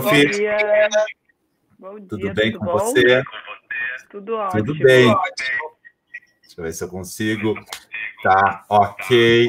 [0.00, 0.24] Prof.
[0.24, 0.88] Bom dia.
[1.78, 2.08] Bom dia.
[2.08, 2.78] Tudo bem tudo com bom?
[2.78, 3.22] você?
[4.10, 4.64] Tudo ótimo.
[4.64, 5.14] Tudo bem.
[6.42, 7.54] Deixa eu ver se eu consigo.
[8.22, 9.48] Tá, ok.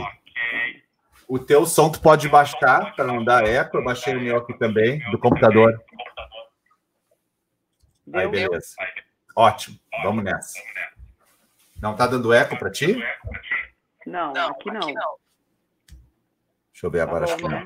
[1.27, 3.77] O teu som tu pode baixar para não dar eco.
[3.77, 5.81] Eu baixei o meu aqui também, do computador.
[8.13, 8.75] Aí, beleza.
[9.35, 10.59] Ótimo, vamos nessa.
[11.81, 12.95] Não tá dando eco para ti?
[14.05, 14.93] Não, aqui não.
[16.75, 17.25] Deixa eu ver agora.
[17.25, 17.65] Tá, acho que não.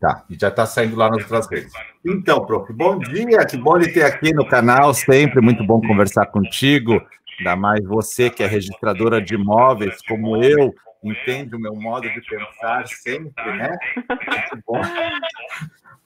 [0.00, 1.72] tá, e já está saindo lá nas outras redes.
[2.06, 6.26] Então, prof, bom dia, que bom lhe ter aqui no canal, sempre muito bom conversar
[6.26, 7.04] contigo,
[7.36, 10.72] ainda mais você que é registradora de imóveis, como eu,
[11.02, 13.76] entende o meu modo de pensar sempre, né?
[13.96, 14.80] Muito bom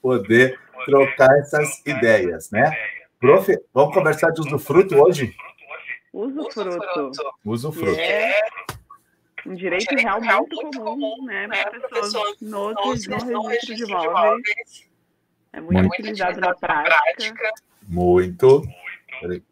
[0.01, 2.71] poder trocar essas ideias, né?
[3.19, 5.35] Prof, vamos conversar de usufruto hoje?
[6.11, 7.11] Usufruto.
[7.45, 7.99] Usufruto.
[7.99, 8.39] É
[9.45, 12.73] um direito, um direito real, real muito, muito comum, comum né, né para pessoas no,
[12.73, 14.89] no registro de imóveis.
[15.51, 17.51] É muito, muito utilizado na prática.
[17.87, 18.63] Muito.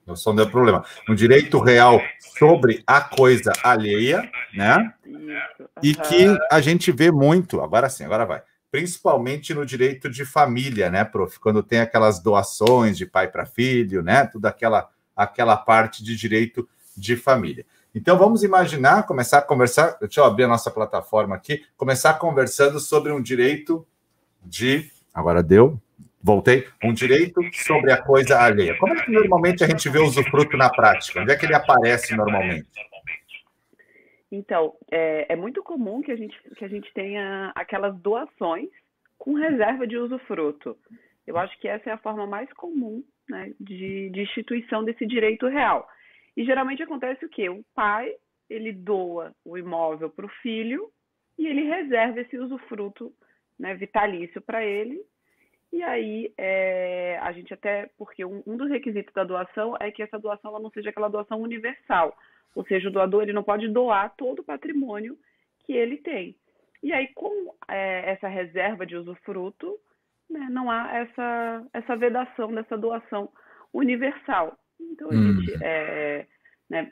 [0.05, 0.85] Não só não é problema.
[1.09, 2.01] Um direito real
[2.37, 4.93] sobre a coisa alheia, né?
[5.05, 5.67] Isso.
[5.83, 8.41] E que a gente vê muito, agora sim, agora vai.
[8.71, 11.39] Principalmente no direito de família, né, prof?
[11.39, 14.25] Quando tem aquelas doações de pai para filho, né?
[14.25, 17.65] Tudo aquela, aquela parte de direito de família.
[17.93, 19.97] Então vamos imaginar, começar a conversar.
[19.99, 23.85] Deixa eu abrir a nossa plataforma aqui, começar conversando sobre um direito
[24.43, 24.91] de.
[25.13, 25.79] Agora deu,
[26.21, 26.67] voltei.
[26.83, 28.77] Um direito sobre a coisa alheia.
[28.77, 31.21] Como é que normalmente a gente vê o usufruto na prática?
[31.21, 32.67] Onde é que ele aparece normalmente?
[34.31, 38.69] Então, é, é, muito comum que a, gente, que a gente tenha aquelas doações
[39.17, 40.77] com reserva de usufruto.
[41.25, 45.47] Eu acho que essa é a forma mais comum né, de, de instituição desse direito
[45.47, 45.87] real.
[46.37, 47.49] E geralmente acontece o quê?
[47.49, 48.15] O pai,
[48.47, 50.87] ele doa o imóvel para o filho
[51.35, 53.11] e ele reserva esse usufruto
[53.57, 55.01] né, vitalício para ele.
[55.73, 60.03] E aí, é, a gente até, porque um, um, dos requisitos da doação é que
[60.03, 62.15] essa doação ela não seja aquela doação universal.
[62.55, 65.17] Ou seja, o doador ele não pode doar todo o patrimônio
[65.65, 66.35] que ele tem.
[66.83, 69.75] E aí, com é, essa reserva de usufruto,
[70.29, 73.27] né, não há essa, essa vedação dessa doação
[73.73, 74.55] universal.
[74.79, 75.41] Então, a hum.
[75.41, 76.25] gente, é,
[76.69, 76.91] né,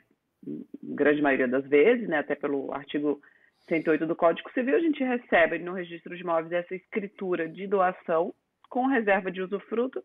[0.82, 3.20] grande maioria das vezes, né, até pelo artigo
[3.68, 8.32] 108 do Código Civil, a gente recebe no registro de imóveis essa escritura de doação
[8.68, 10.02] com reserva de usufruto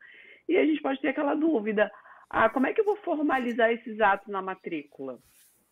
[0.48, 1.92] e a gente pode ter aquela dúvida:
[2.30, 5.20] ah, como é que eu vou formalizar esses atos na matrícula?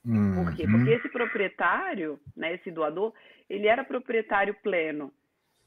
[0.05, 0.45] Uhum.
[0.45, 0.65] Por quê?
[0.67, 3.13] Porque esse proprietário, né, esse doador,
[3.49, 5.11] ele era proprietário pleno.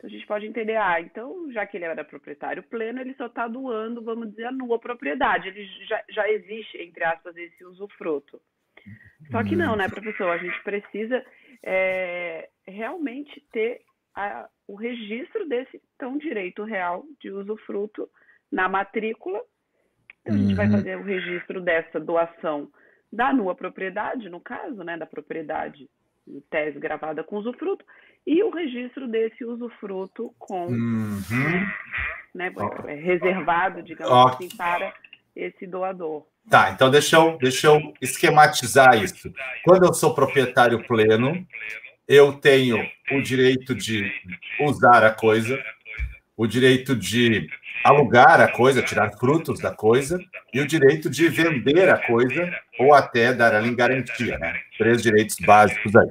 [0.03, 3.27] Então a gente pode entender, ah, então já que ele era proprietário pleno, ele só
[3.27, 5.47] está doando, vamos dizer, a nua propriedade.
[5.47, 8.41] Ele já, já existe, entre aspas, esse usufruto.
[9.31, 10.29] Só que não, né, professor?
[10.29, 11.25] A gente precisa
[11.63, 13.83] é, realmente ter
[14.13, 18.11] a, o registro desse tão direito real de usufruto
[18.51, 19.41] na matrícula.
[20.21, 20.73] Então, a gente vai uhum.
[20.73, 22.69] fazer o registro dessa doação
[23.13, 25.89] da nua propriedade, no caso, né, da propriedade
[26.51, 27.85] tese gravada com usufruto,
[28.27, 31.67] e o registro desse usufruto com uhum.
[32.35, 32.53] né,
[32.87, 34.29] é reservado, digamos oh.
[34.29, 34.95] assim, para
[35.35, 36.25] esse doador.
[36.49, 39.33] Tá, então deixa eu, deixa eu esquematizar isso.
[39.65, 41.47] Quando eu sou proprietário pleno,
[42.09, 42.77] eu tenho
[43.13, 44.13] o direito de
[44.61, 45.63] usar a coisa,
[46.43, 47.49] o direito de
[47.85, 50.19] alugar a coisa, tirar frutos da coisa,
[50.53, 54.55] e o direito de vender a coisa ou até dar ela em garantia, né?
[54.77, 56.09] Três direitos básicos aí.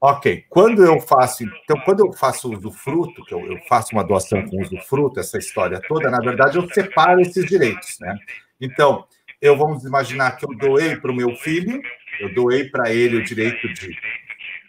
[0.00, 4.42] Ok, quando eu faço, então, quando eu faço usufruto, que eu, eu faço uma doação
[4.46, 8.16] com usufruto, essa história toda, na verdade, eu separo esses direitos, né?
[8.58, 9.04] Então,
[9.40, 11.82] eu vamos imaginar que eu doei para o meu filho,
[12.20, 13.94] eu doei para ele o direito de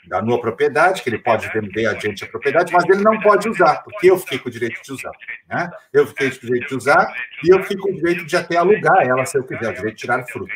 [0.07, 3.83] da minha propriedade, que ele pode vender adiante a propriedade, mas ele não pode usar,
[3.83, 5.11] porque eu fiquei com o direito de usar.
[5.49, 5.69] Né?
[5.91, 8.57] Eu fiquei com o direito de usar e eu fico com o direito de até
[8.57, 10.55] alugar ela, se eu quiser, o direito de tirar frutos.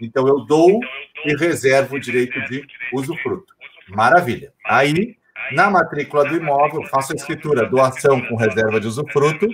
[0.00, 0.80] Então, eu dou
[1.24, 3.52] e reservo o direito de usufruto.
[3.88, 4.52] Maravilha.
[4.64, 5.16] Aí,
[5.52, 9.48] na matrícula do imóvel, faço a escritura doação com reserva de usufruto.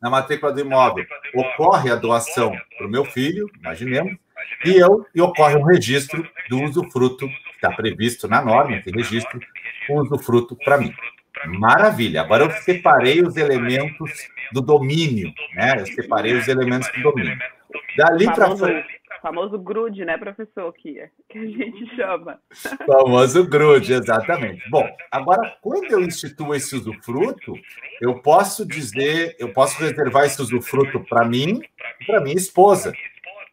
[0.00, 4.16] Na matrícula do imóvel, ocorre a doação para o meu filho, imaginemos,
[4.64, 7.28] e eu e ocorre um registro do usufruto,
[7.60, 9.40] está previsto na norma, esse registro,
[9.88, 10.94] o usufruto para mim.
[11.46, 12.22] Maravilha.
[12.22, 15.74] Agora eu separei os elementos do domínio, né?
[15.78, 17.38] Eu separei os elementos do domínio.
[17.96, 22.40] Dali para frente famoso grude, né, professor, que, que a gente chama.
[22.86, 24.68] Famoso grude, exatamente.
[24.68, 27.54] Bom, agora, quando eu instituo esse usufruto,
[28.00, 31.60] eu posso dizer, eu posso reservar esse usufruto para mim
[32.00, 32.92] e para minha esposa.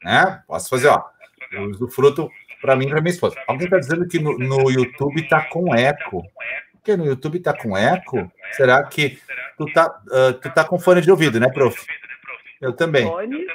[0.03, 0.43] Né?
[0.47, 1.03] Posso fazer, ó,
[1.69, 2.29] usufruto
[2.61, 3.35] para mim e para minha esposa.
[3.47, 6.23] Alguém está dizendo que no, no YouTube está com eco.
[6.73, 8.31] Porque no YouTube tá com eco?
[8.53, 9.19] Será que
[9.57, 11.85] tu tá, uh, tu tá com fone de ouvido, né, prof?
[12.61, 13.05] Eu também.
[13.05, 13.45] Fone.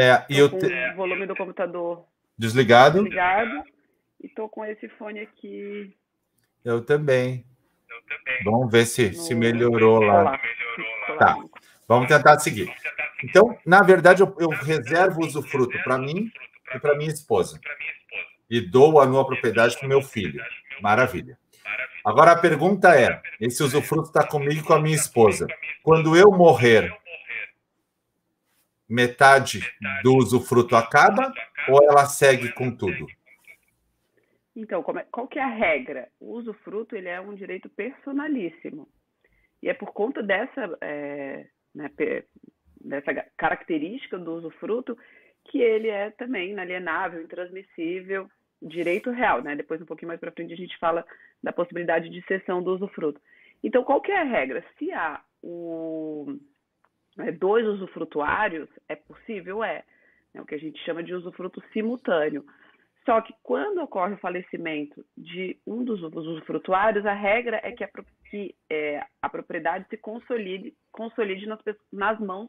[0.00, 0.66] É, e eu te...
[0.66, 2.04] o volume do computador
[2.36, 3.02] desligado.
[3.02, 3.64] Desligado.
[4.22, 5.94] E tô com esse fone aqui.
[6.64, 7.44] Eu também.
[7.88, 8.44] Eu também.
[8.44, 9.14] Vamos ver se, no...
[9.14, 10.22] se melhorou lá.
[10.22, 10.40] lá.
[11.18, 11.36] Tá.
[11.88, 12.72] Vamos tentar seguir.
[13.24, 16.30] Então, na verdade, eu, eu reservo o usufruto para mim
[16.74, 17.58] e para minha esposa.
[18.50, 20.42] E dou a minha propriedade para meu filho.
[20.82, 21.38] Maravilha.
[22.04, 25.46] Agora a pergunta é: esse usufruto está comigo e com a minha esposa.
[25.82, 26.92] Quando eu morrer,
[28.88, 29.60] metade
[30.02, 31.32] do usufruto acaba
[31.68, 33.06] ou ela segue com tudo?
[34.56, 36.08] Então, é, qual que é a regra?
[36.18, 38.88] O usufruto ele é um direito personalíssimo.
[39.62, 41.90] E é por conta dessa, é, né,
[42.80, 44.96] dessa característica do usufruto
[45.44, 48.28] que ele é também inalienável, intransmissível,
[48.62, 49.42] direito real.
[49.42, 49.56] Né?
[49.56, 51.04] Depois, um pouquinho mais para frente, a gente fala
[51.42, 53.20] da possibilidade de cessão do usufruto.
[53.62, 54.64] Então, qual que é a regra?
[54.78, 56.38] Se há o,
[57.16, 59.62] né, dois usufrutuários, é possível?
[59.62, 59.84] É.
[60.32, 62.44] É o que a gente chama de usufruto simultâneo.
[63.04, 67.88] Só que quando ocorre o falecimento de um dos usufrutuários, a regra é que a,
[68.30, 71.58] que, é, a propriedade se consolide, consolide nas,
[71.92, 72.48] nas mãos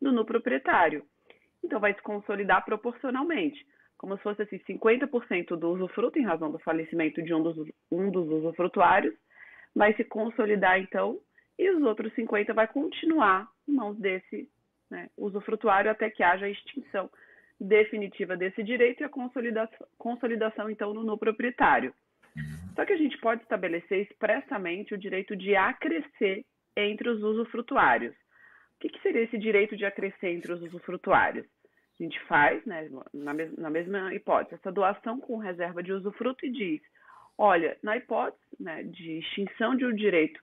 [0.00, 1.04] do proprietário.
[1.64, 3.64] Então, vai se consolidar proporcionalmente,
[4.02, 7.56] como se fosse assim, 50% do usufruto em razão do falecimento de um dos,
[7.88, 9.14] um dos usufrutuários,
[9.76, 11.20] vai se consolidar então,
[11.56, 14.48] e os outros 50% vai continuar em mãos desse
[14.90, 17.08] né, usufrutuário até que haja a extinção
[17.60, 21.94] definitiva desse direito e a consolidação, consolidação então, no, no proprietário.
[22.36, 22.74] Uhum.
[22.74, 26.44] Só que a gente pode estabelecer expressamente o direito de acrescer
[26.76, 28.14] entre os usufrutuários.
[28.14, 31.46] O que, que seria esse direito de acrescer entre os usufrutuários?
[32.02, 36.44] A gente faz, né, na, mes na mesma hipótese, essa doação com reserva de usufruto
[36.44, 36.80] e diz:
[37.38, 40.42] olha, na hipótese né, de extinção de um direito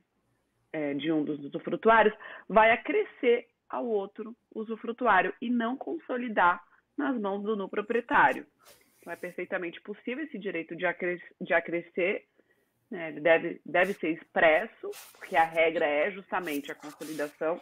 [0.72, 2.16] é, de um dos usufrutuários,
[2.48, 6.64] vai acrescer ao outro usufrutuário e não consolidar
[6.98, 8.46] nas mãos do no proprietário.
[9.00, 10.86] Então, é perfeitamente possível esse direito de,
[11.42, 12.24] de acrescer,
[12.90, 17.60] né, deve, deve ser expresso, porque a regra é justamente a consolidação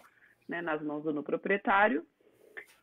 [0.47, 2.05] né, nas mãos do no proprietário.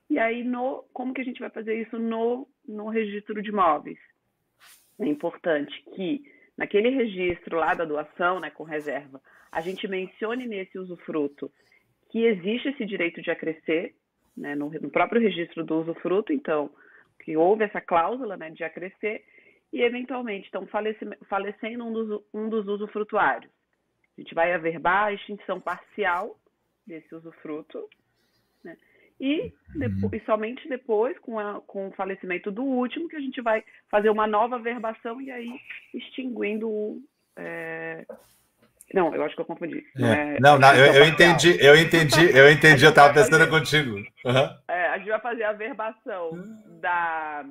[0.09, 3.99] E aí, no, como que a gente vai fazer isso no, no registro de imóveis?
[5.01, 6.23] É importante que
[6.57, 9.21] naquele registro lá da doação, né, com reserva,
[9.51, 11.51] a gente mencione nesse usufruto
[12.11, 13.95] que existe esse direito de acrescer,
[14.37, 16.71] né, no, no, próprio registro do usufruto, então,
[17.25, 19.25] que houve essa cláusula né, de acrescer,
[19.73, 23.51] e eventualmente, então, falece, falecendo um dos, um dos usufrutuários.
[24.17, 26.39] A gente vai averbar a extinção parcial
[26.87, 27.89] desse usufruto,
[29.21, 33.41] e, depois, e somente depois, com, a, com o falecimento do último, que a gente
[33.41, 35.49] vai fazer uma nova averbação e aí
[35.95, 37.03] extinguindo o,
[37.37, 38.05] é,
[38.93, 39.85] não, eu acho que eu confundi.
[39.97, 43.97] Não, é, não, não eu, eu, entendi, eu entendi, eu entendi, eu estava pensando contigo.
[43.97, 44.59] Uhum.
[44.69, 46.31] É, a gente vai fazer a averbação
[46.81, 47.45] da,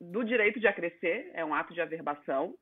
[0.00, 2.54] do direito de acrescer, é um ato de averbação,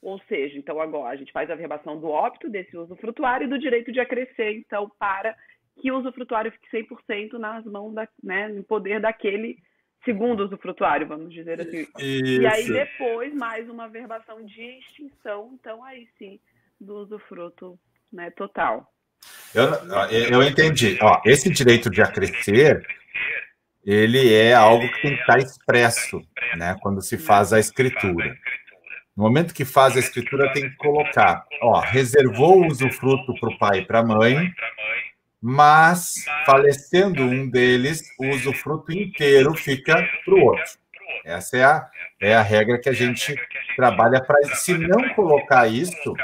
[0.00, 3.58] ou seja, então agora a gente faz a averbação do óbito desse usufrutuário e do
[3.58, 5.34] direito de acrescer, então, para
[5.80, 9.58] que o usufrutuário fique 100% nas mãos, da, né, no poder daquele
[10.04, 11.86] segundo usufrutuário, vamos dizer assim.
[11.98, 12.42] Isso.
[12.42, 16.38] E aí depois mais uma averbação de extinção, então aí sim
[16.80, 17.78] do usufruto
[18.12, 18.90] né, total.
[19.54, 19.64] Eu,
[20.30, 20.98] eu entendi.
[21.00, 22.86] Ó, esse direito de acrescer,
[23.84, 26.22] ele é algo que tem que estar expresso,
[26.56, 28.36] né, quando se faz a escritura.
[29.16, 33.58] No momento que faz a escritura, tem que colocar, ó, reservou o usufruto para o
[33.58, 34.50] pai e para a mãe,
[35.40, 40.80] mas falecendo um deles, o usufruto inteiro fica para o outro.
[41.24, 43.34] Essa é a, é a regra que a gente
[43.76, 44.42] trabalha para.
[44.56, 46.14] Se não colocar isso,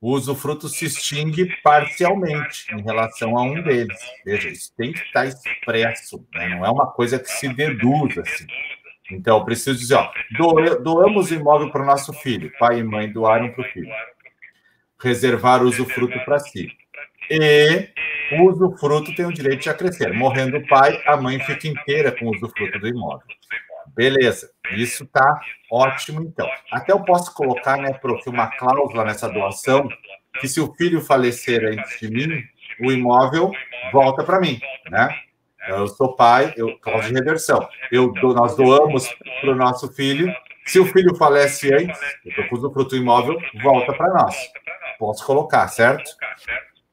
[0.00, 3.98] o usufruto se extingue parcialmente em relação a um deles.
[4.24, 6.48] Veja, isso tem que estar expresso, né?
[6.48, 8.46] não é uma coisa que se deduz assim.
[9.10, 10.10] Então, eu preciso dizer, ó,
[10.82, 13.92] doamos o imóvel para o nosso filho, pai e mãe doaram para o filho.
[14.98, 16.70] Reservar o usufruto para si.
[17.30, 17.88] E
[18.32, 20.12] o usufruto tem o direito de acrescer.
[20.12, 23.26] Morrendo o pai, a mãe fica inteira com o usufruto do imóvel.
[23.94, 25.40] Beleza, isso tá
[25.70, 26.48] ótimo então.
[26.72, 29.88] Até eu posso colocar, né, prof, uma cláusula nessa doação
[30.40, 32.42] que se o filho falecer antes de mim,
[32.80, 33.52] o imóvel
[33.92, 35.08] volta para mim, né?
[35.68, 37.66] Eu sou pai, eu causa de reversão.
[37.90, 39.08] Eu nós doamos
[39.40, 40.34] para o nosso filho.
[40.66, 44.36] Se o filho falece antes, eu com o fruto imóvel volta para nós.
[44.98, 46.10] Posso colocar, certo?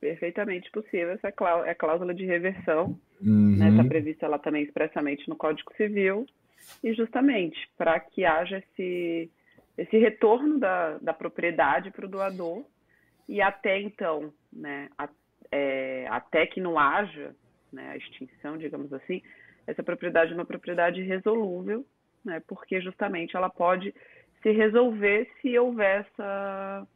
[0.01, 1.11] Perfeitamente possível.
[1.11, 2.99] Essa é a cláusula de reversão.
[3.21, 3.55] Uhum.
[3.55, 6.25] Né, tá prevista lá também expressamente no Código Civil
[6.83, 9.29] e justamente para que haja esse,
[9.77, 12.65] esse retorno da, da propriedade para o doador
[13.29, 15.07] e até então, né, a,
[15.51, 17.35] é, até que não haja
[17.71, 19.21] né, a extinção, digamos assim,
[19.67, 21.85] essa propriedade é uma propriedade resolúvel,
[22.25, 23.93] né, porque justamente ela pode
[24.41, 26.87] se resolver se houver essa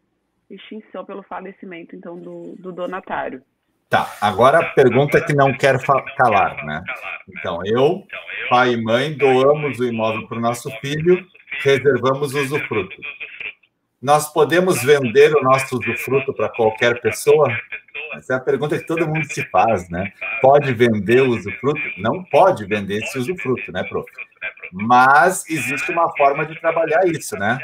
[0.49, 3.41] extinção pelo falecimento então do, do donatário.
[3.89, 5.77] Tá, agora a pergunta que não quer
[6.17, 6.83] calar, né?
[7.29, 8.03] Então, eu,
[8.49, 11.25] pai e mãe, doamos o imóvel para o nosso filho,
[11.61, 12.95] reservamos o usufruto.
[14.01, 17.47] Nós podemos vender o nosso usufruto para qualquer pessoa?
[18.15, 20.11] Essa é a pergunta que todo mundo se faz, né?
[20.41, 21.81] Pode vender o usufruto?
[21.97, 24.05] Não pode vender esse usufruto, né, prof?
[24.71, 27.57] Mas existe uma forma de trabalhar isso, né?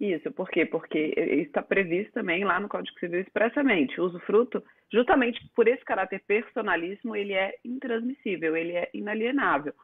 [0.00, 0.64] Isso, por quê?
[0.64, 4.00] Porque está previsto também lá no Código Civil expressamente.
[4.00, 9.74] O usufruto, justamente por esse caráter personalíssimo, ele é intransmissível, ele é inalienável.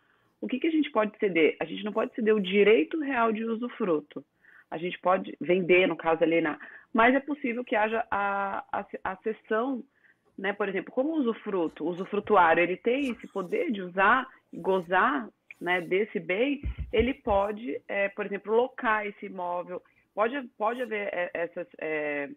[0.40, 1.56] O que, que a gente pode ceder?
[1.61, 4.25] A gente não pode ceder o direito real de usufruto.
[4.70, 6.58] A gente pode vender, no caso, alienar.
[6.94, 9.85] Mas é possível que haja a, a, a cessão,
[10.37, 10.54] né?
[10.54, 15.28] Por exemplo, como o usufruto, o usufrutuário, ele tem esse poder de usar, gozar
[15.61, 19.82] né, desse bem, ele pode, é, por exemplo, locar esse imóvel,
[20.16, 22.30] Pode, pode haver é, essas é,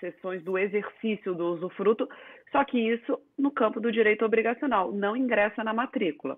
[0.00, 2.08] sessões do exercício do usufruto,
[2.50, 6.36] só que isso no campo do direito obrigacional, não ingressa na matrícula.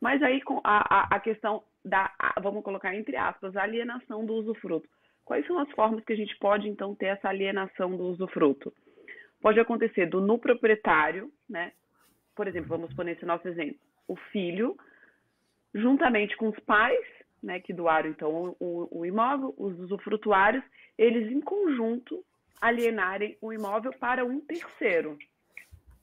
[0.00, 2.12] Mas aí a, a questão da,
[2.42, 4.88] vamos colocar entre aspas, alienação do usufruto.
[5.24, 8.74] Quais são as formas que a gente pode, então, ter essa alienação do usufruto?
[9.40, 11.70] Pode acontecer do no proprietário, né?
[12.34, 14.76] Por exemplo, vamos pôr nesse nosso exemplo, o filho,
[15.72, 16.98] juntamente com os pais,
[17.42, 20.64] né, que doaram então o, o imóvel, os usufrutuários,
[20.98, 22.24] eles em conjunto
[22.60, 25.18] alienarem o imóvel para um terceiro.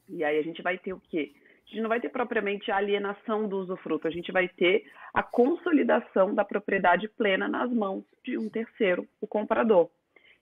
[0.10, 1.34] E aí a gente vai ter o quê?
[1.65, 5.22] A gente não vai ter propriamente a alienação do usufruto, a gente vai ter a
[5.22, 9.89] consolidação da propriedade plena nas mãos de um terceiro, o comprador.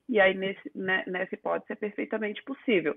[0.08, 2.94] E aí, nesse, né, nessa hipótese, é perfeitamente possível.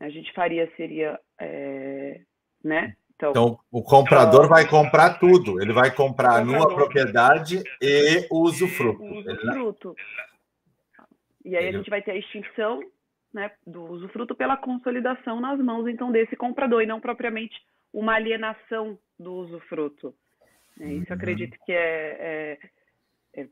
[0.00, 2.20] A gente faria, seria, é,
[2.64, 5.62] né, então, então, o comprador vai comprar tudo.
[5.62, 9.00] Ele vai comprar numa propriedade e o usufruto.
[9.02, 9.96] O usufruto.
[11.44, 12.82] E aí a gente vai ter a extinção
[13.32, 17.54] né, do usufruto pela consolidação nas mãos, então, desse comprador, e não propriamente
[17.92, 20.14] uma alienação do usufruto.
[20.80, 22.58] É, isso eu acredito que é,
[23.34, 23.46] é, é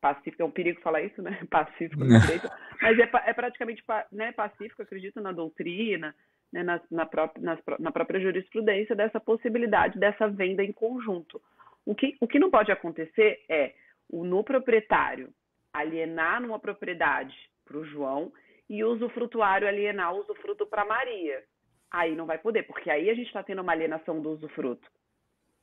[0.00, 1.38] pacífico, é um perigo falar isso, né?
[1.50, 6.14] Pacífico direito, mas é, é praticamente né, pacífico, acredito na doutrina,
[6.52, 11.40] né, na, na, própria, na, própria jurisprudência dessa possibilidade dessa venda em conjunto.
[11.84, 13.74] O que, o que não pode acontecer é
[14.08, 15.32] o no proprietário
[15.72, 18.32] alienar numa propriedade para o João
[18.68, 21.42] e o usufrutuário alienar o usufruto para Maria.
[21.90, 24.88] Aí não vai poder, porque aí a gente está tendo uma alienação do usufruto.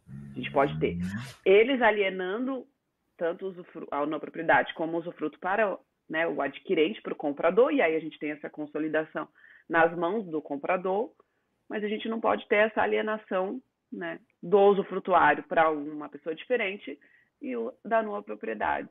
[0.10, 0.98] A gente pode ter
[1.46, 2.66] eles alienando
[3.18, 3.54] tanto
[3.92, 5.78] a não propriedade como o usufruto para
[6.10, 9.28] né, o adquirente, para o comprador, e aí a gente tem essa consolidação
[9.70, 11.12] nas mãos do comprador,
[11.70, 16.98] mas a gente não pode ter essa alienação né, do usufrutuário para uma pessoa diferente
[17.42, 18.90] e o, da nova propriedade.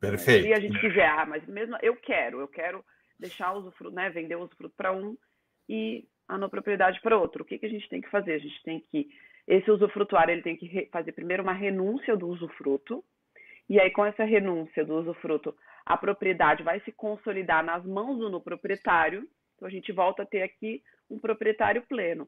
[0.00, 0.46] Perfeito.
[0.46, 2.84] Se a gente quiser, ah, mas mesmo eu quero, eu quero
[3.18, 5.16] deixar o usufruto, né, vender o usufruto para um
[5.68, 7.42] e a nova propriedade para outro.
[7.42, 8.34] O que, que a gente tem que fazer?
[8.34, 9.08] A gente tem que
[9.46, 13.04] esse usufrutuário ele tem que fazer primeiro uma renúncia do usufruto
[13.68, 18.30] e aí com essa renúncia do usufruto a propriedade vai se consolidar nas mãos do
[18.30, 19.26] no proprietário
[19.60, 22.26] então a gente volta a ter aqui um proprietário pleno.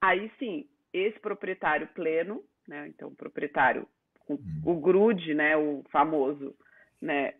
[0.00, 2.88] Aí sim, esse proprietário pleno, né?
[2.88, 3.86] Então o proprietário
[4.28, 4.38] uhum.
[4.64, 6.56] o grude, né, o famoso,
[7.00, 7.34] né,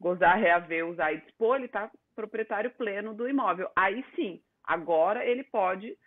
[0.00, 3.68] gozar, reaver, usar e dispor, ele está proprietário pleno do imóvel.
[3.74, 5.98] Aí sim, agora ele pode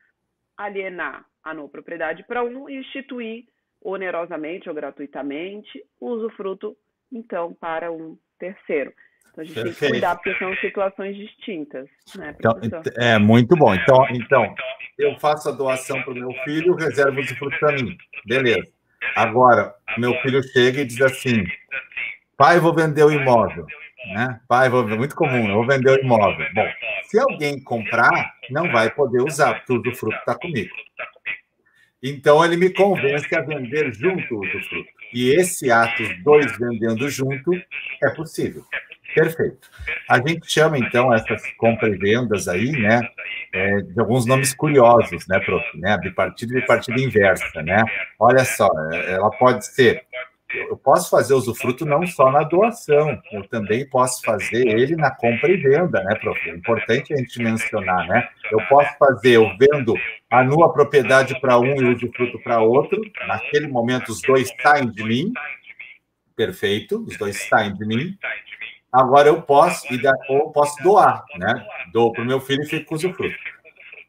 [0.57, 3.45] alienar a não propriedade para um e instituir
[3.81, 6.77] onerosamente ou gratuitamente o usufruto,
[7.11, 8.93] então, para um terceiro.
[9.31, 9.79] Então a gente Perfeito.
[9.79, 11.87] tem que cuidar, porque são situações distintas.
[12.15, 13.73] Né, então, é muito bom.
[13.73, 14.55] Então, então,
[14.97, 17.97] eu faço a doação para o meu filho, reservo usufruto para mim.
[18.25, 18.67] Beleza.
[19.15, 21.43] Agora, meu filho chega e diz assim:
[22.37, 23.65] pai, vou vender o imóvel.
[24.13, 24.39] Né?
[24.47, 26.45] Pai, vou, muito comum, eu vou vender o imóvel.
[26.53, 26.67] Bom,
[27.03, 30.73] se alguém comprar, não vai poder usar, porque o usufruto está comigo.
[32.01, 34.89] Então, ele me convence a vender junto o usufruto.
[35.13, 37.51] E esse ato, os dois vendendo junto,
[38.01, 38.63] é possível.
[39.13, 39.69] Perfeito.
[40.09, 43.01] A gente chama, então, essas compras e vendas aí, né,
[43.53, 45.65] é, de alguns nomes curiosos, né, prof?
[45.75, 47.83] Né, bipartida e bipartida inversa, né?
[48.19, 50.03] Olha só, é, ela pode ser
[50.51, 55.51] eu posso fazer usufruto não só na doação, eu também posso fazer ele na compra
[55.51, 56.49] e venda, né, prof?
[56.49, 58.27] É importante a gente mencionar, né?
[58.51, 59.93] Eu posso fazer, eu vendo
[60.29, 64.89] a nua propriedade para um e o usufruto para outro, naquele momento os dois saem
[64.89, 65.31] de mim,
[66.35, 68.17] perfeito, os dois saem de mim,
[68.91, 69.85] agora eu posso,
[70.29, 71.65] ou posso doar, né?
[71.93, 73.35] Dou para o meu filho e fico com usufruto.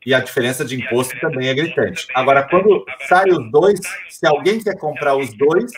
[0.04, 2.06] E a diferença de imposto também é gritante.
[2.14, 5.70] Agora, quando sai os dois, se alguém quer comprar os dois,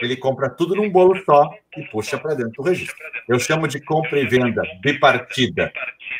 [0.00, 2.96] ele compra tudo num bolo só e puxa para dentro do registro.
[3.28, 5.70] Eu chamo de compra e venda bipartida.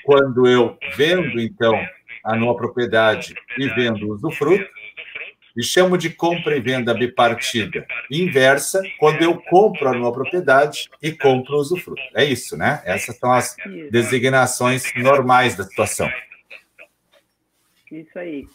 [0.05, 1.75] Quando eu vendo, então,
[2.23, 4.69] a nova propriedade e vendo o usufruto,
[5.57, 11.13] e chamo de compra e venda bipartida inversa, quando eu compro a nova propriedade e
[11.13, 12.03] compro o usufruto.
[12.15, 12.83] É isso, né?
[12.85, 13.57] Essas são as
[13.91, 16.09] designações normais da situação.
[17.91, 18.47] Isso aí.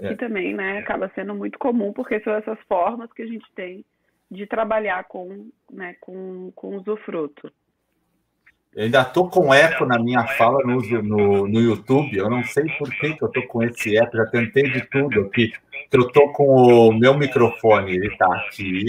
[0.00, 0.08] É.
[0.08, 3.84] Que também né, acaba sendo muito comum, porque são essas formas que a gente tem
[4.30, 7.52] de trabalhar com, né, com, com usufruto.
[8.76, 12.16] Eu ainda estou com eco na minha fala no, no, no YouTube.
[12.16, 14.16] Eu não sei por que, que eu estou com esse eco.
[14.16, 15.52] Já tentei de tudo aqui.
[15.92, 18.86] Eu estou com o meu microfone, ele está aqui.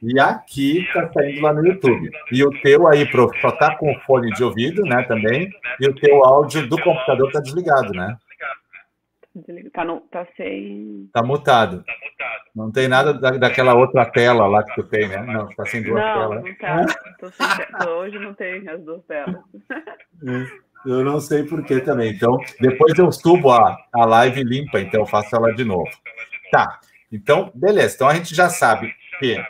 [0.00, 2.10] E aqui está saindo lá no YouTube.
[2.30, 5.50] E o teu aí, prof, só está com o fone de ouvido, né, também.
[5.80, 8.16] E o teu áudio do computador está desligado, né?
[9.72, 11.08] Tá, no, tá sem.
[11.12, 11.82] Tá mutado.
[11.84, 12.42] Tá mutado.
[12.54, 15.22] Não tem nada da, daquela outra tela lá que tu tem, né?
[15.22, 16.44] Não, tá sem duas não, telas.
[16.44, 16.86] Não, tá.
[17.18, 19.42] Tô sem, hoje não tem as duas telas.
[20.84, 22.12] Eu não sei por que também.
[22.12, 25.90] Então, depois eu subo a, a live limpa, então eu faço ela de novo.
[26.50, 26.80] Tá.
[27.10, 27.94] Então, beleza.
[27.94, 29.42] Então a gente já sabe que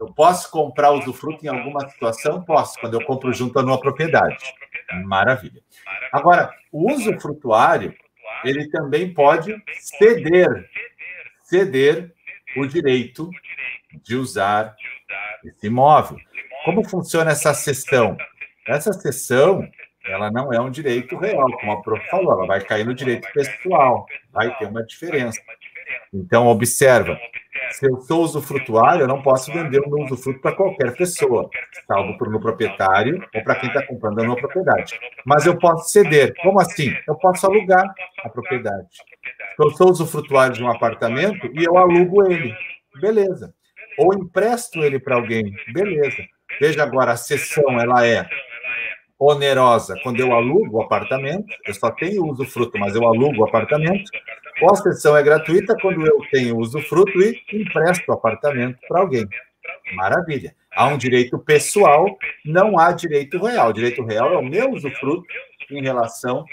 [0.00, 2.42] eu posso comprar usufruto em alguma situação?
[2.42, 4.44] Posso, quando eu compro junto a numa propriedade.
[5.04, 5.62] Maravilha.
[6.12, 7.94] Agora, o usufrutuário
[8.48, 9.54] ele também pode
[9.98, 10.68] ceder,
[11.44, 12.12] ceder
[12.56, 13.30] o direito
[14.04, 14.74] de usar
[15.44, 16.18] esse imóvel.
[16.64, 18.16] Como funciona essa cessão?
[18.66, 19.68] Essa cessão,
[20.04, 23.28] ela não é um direito real, como a prof falou, ela vai cair no direito
[23.32, 25.40] pessoal, vai ter uma diferença.
[26.12, 27.18] Então, observa,
[27.70, 31.48] se eu sou usufrutuário, eu não posso vender o meu usufruto para qualquer pessoa,
[31.86, 34.98] salvo para o meu proprietário ou para quem está comprando a minha propriedade.
[35.24, 36.34] Mas eu posso ceder.
[36.42, 36.94] Como assim?
[37.06, 38.88] Eu posso alugar a propriedade.
[39.58, 42.54] Eu sou usufrutuário de um apartamento e eu alugo ele.
[43.00, 43.54] Beleza.
[43.98, 45.54] Ou empresto ele para alguém.
[45.72, 46.22] Beleza.
[46.60, 48.26] Veja agora, a cessão, ela é
[49.18, 54.10] onerosa quando eu alugo o apartamento, eu só tenho usufruto, mas eu alugo o apartamento.
[54.62, 59.28] Ou a cessão é gratuita quando eu tenho usufruto e empresto apartamento para alguém.
[59.94, 60.54] Maravilha.
[60.74, 62.06] Há um direito pessoal,
[62.44, 63.70] não há direito real.
[63.70, 65.24] O direito real é o meu usufruto
[65.70, 66.44] em relação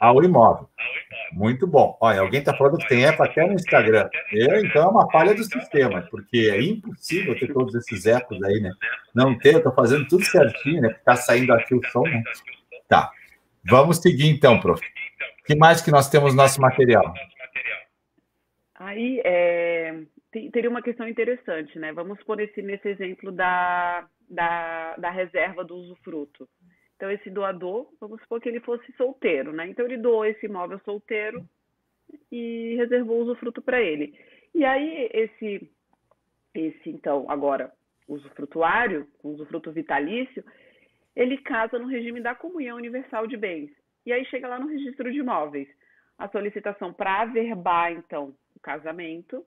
[0.00, 0.68] ao imóvel.
[1.32, 1.96] Muito bom.
[2.00, 4.08] Olha, alguém está falando que tem eco até no Instagram.
[4.32, 8.60] Eu, então, é uma falha do sistema, porque é impossível ter todos esses ecos aí,
[8.60, 8.70] né?
[9.14, 10.90] Não ter, eu estou fazendo tudo certinho, né?
[10.90, 12.22] Está saindo aqui o som, né?
[12.88, 13.10] Tá.
[13.64, 14.80] Vamos seguir então, prof.
[14.80, 17.12] O que mais que nós temos no nosso material?
[18.78, 20.02] Aí, é,
[20.52, 21.92] teria uma questão interessante, né?
[21.92, 26.48] Vamos por esse, nesse exemplo da, da, da reserva do usufruto.
[26.94, 29.66] Então, esse doador, vamos supor que ele fosse solteiro, né?
[29.68, 31.44] Então, ele doou esse imóvel solteiro
[32.30, 34.14] e reservou o usufruto para ele.
[34.54, 35.70] E aí, esse,
[36.54, 37.72] esse, então, agora,
[38.06, 40.44] usufrutuário, usufruto vitalício,
[41.14, 43.70] ele casa no regime da comunhão universal de bens.
[44.06, 45.68] E aí chega lá no registro de imóveis.
[46.16, 49.44] A solicitação para averbar, então, o casamento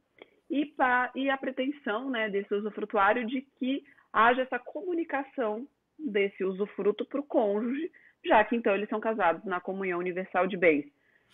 [0.50, 0.74] e,
[1.16, 7.24] e a pretensão né, desse usufrutuário de que haja essa comunicação desse usufruto para o
[7.24, 7.92] cônjuge,
[8.26, 10.86] já que então eles são casados na comunhão universal de bens.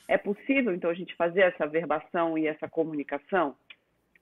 [0.07, 3.55] É possível então a gente fazer essa verbação e essa comunicação?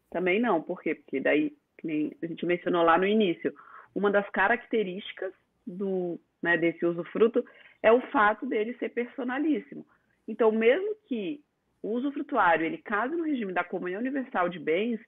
[0.09, 0.95] Também não, por quê?
[0.95, 3.53] Porque daí, nem a gente mencionou lá no início,
[3.93, 5.33] uma das características
[5.65, 7.45] do, né, desse usufruto
[7.83, 9.85] é o fato dele ser personalíssimo.
[10.27, 11.43] Então, mesmo que
[11.85, 14.99] o usufrutuário ele case no regime da comunhão universal de bens,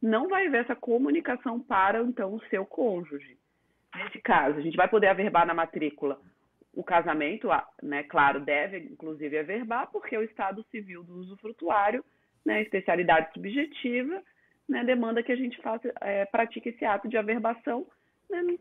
[0.00, 3.36] não vai haver essa comunicação para então o seu cônjuge.
[3.94, 6.18] Nesse caso, a gente vai poder averbar na matrícula
[6.72, 7.48] o casamento,
[7.82, 12.02] né, claro, deve inclusive averbar, porque o estado civil do usufrutuário,
[12.46, 14.22] né, especialidade subjetiva,
[14.66, 17.86] né, demanda que a gente faça, é, pratique esse ato de averbação.
[18.30, 18.56] Né,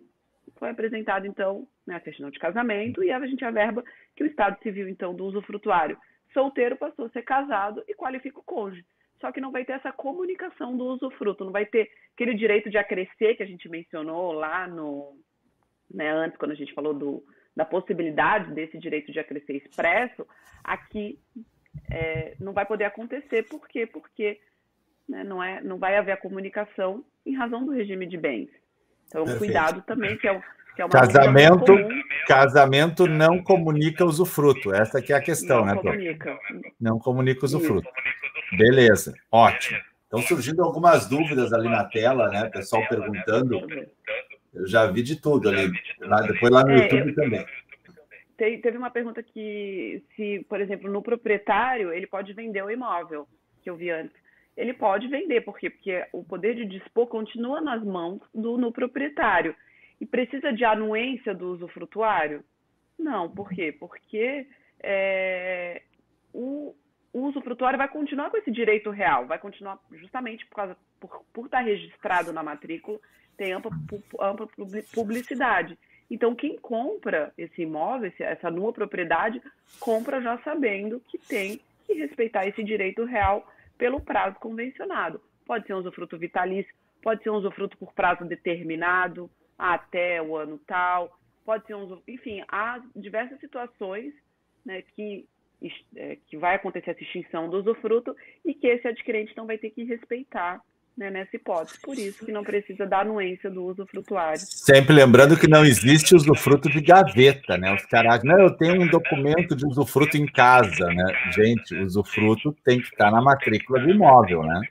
[0.58, 3.82] foi apresentado, então, né, a certidão de casamento e a gente averba
[4.14, 5.98] que o estado civil, então, do usufrutuário
[6.34, 8.86] solteiro passou a ser casado e qualifica o cônjuge.
[9.20, 12.78] Só que não vai ter essa comunicação do usufruto, não vai ter aquele direito de
[12.78, 15.15] acrescer que a gente mencionou lá no,
[15.94, 17.24] né, antes, quando a gente falou do,
[17.56, 20.26] da possibilidade desse direito de acrescer expresso,
[20.63, 21.20] aqui
[21.89, 23.44] é, não vai poder acontecer.
[23.44, 23.86] Por quê?
[23.86, 24.39] Porque
[25.08, 28.50] né, não, é, não vai haver a comunicação em razão do regime de bens.
[29.08, 29.39] Então, Perfeito.
[29.39, 30.41] cuidado também, que é,
[30.78, 31.74] é casamento,
[32.28, 34.74] casamento não comunica usufruto.
[34.74, 36.40] Essa que é a questão, não né, comunica.
[36.80, 37.90] Não comunica usufruto.
[38.58, 39.80] Beleza, ótimo.
[40.04, 42.50] Estão surgindo algumas dúvidas ali na tela, né?
[42.50, 43.62] Pessoal perguntando
[44.54, 45.72] Eu já vi de tudo ali.
[46.02, 47.46] Lá, depois lá no é, YouTube também.
[48.38, 53.26] teve uma pergunta que, se, por exemplo, no proprietário, ele pode vender o imóvel,
[53.64, 54.16] que eu vi antes.
[54.58, 55.70] Ele pode vender, por quê?
[55.70, 59.56] Porque o poder de dispor continua nas mãos do no proprietário.
[60.02, 62.44] E precisa de anuência do usufrutuário?
[62.98, 63.72] Não, por quê?
[63.72, 64.48] Porque
[64.82, 65.84] é,
[66.34, 66.76] o,
[67.14, 71.46] o usufrutuário vai continuar com esse direito real, vai continuar justamente por causa por, por
[71.46, 73.00] estar registrado na matrícula,
[73.38, 73.72] tem ampla,
[74.20, 74.50] ampla
[74.92, 75.78] publicidade.
[76.10, 79.40] Então, quem compra esse imóvel, essa nua propriedade,
[79.80, 85.22] compra já sabendo que tem que respeitar esse direito real pelo prazo convencionado.
[85.46, 89.30] Pode ser um usufruto vitalício, pode ser um usufruto por prazo determinado,
[89.62, 92.02] até o ano tal, pode ser um.
[92.08, 94.12] Enfim, há diversas situações
[94.65, 95.28] né, que
[95.95, 99.69] é, que vai acontecer essa extinção do usufruto e que esse adquirente não vai ter
[99.69, 100.60] que respeitar
[100.97, 101.80] né, nessa hipótese.
[101.82, 104.39] Por isso que não precisa da anuência do usufrutuário.
[104.39, 107.74] Sempre lembrando que não existe usufruto de gaveta, né?
[107.76, 111.32] Os caras, não, eu tenho um documento de usufruto em casa, né?
[111.32, 114.62] Gente, usufruto tem que estar na matrícula do imóvel, né?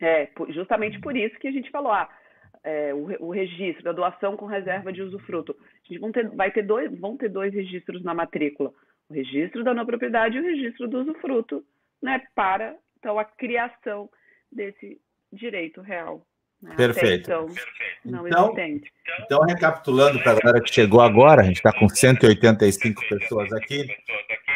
[0.00, 2.08] É, justamente por isso que a gente falou, ah,
[2.64, 5.56] é, o, o, registro da doação com reserva de usufruto.
[5.60, 8.72] A gente vão ter, vai ter dois, vão ter dois registros na matrícula.
[9.08, 11.64] O registro da não propriedade e o registro do usufruto,
[12.02, 14.08] né, para então a criação
[14.50, 15.00] desse
[15.32, 16.24] direito real.
[16.62, 17.30] Né, Perfeito.
[17.30, 17.46] Então,
[18.04, 18.92] não então, existente.
[19.24, 23.86] então, recapitulando para a galera que chegou agora, a gente está com 185 pessoas aqui.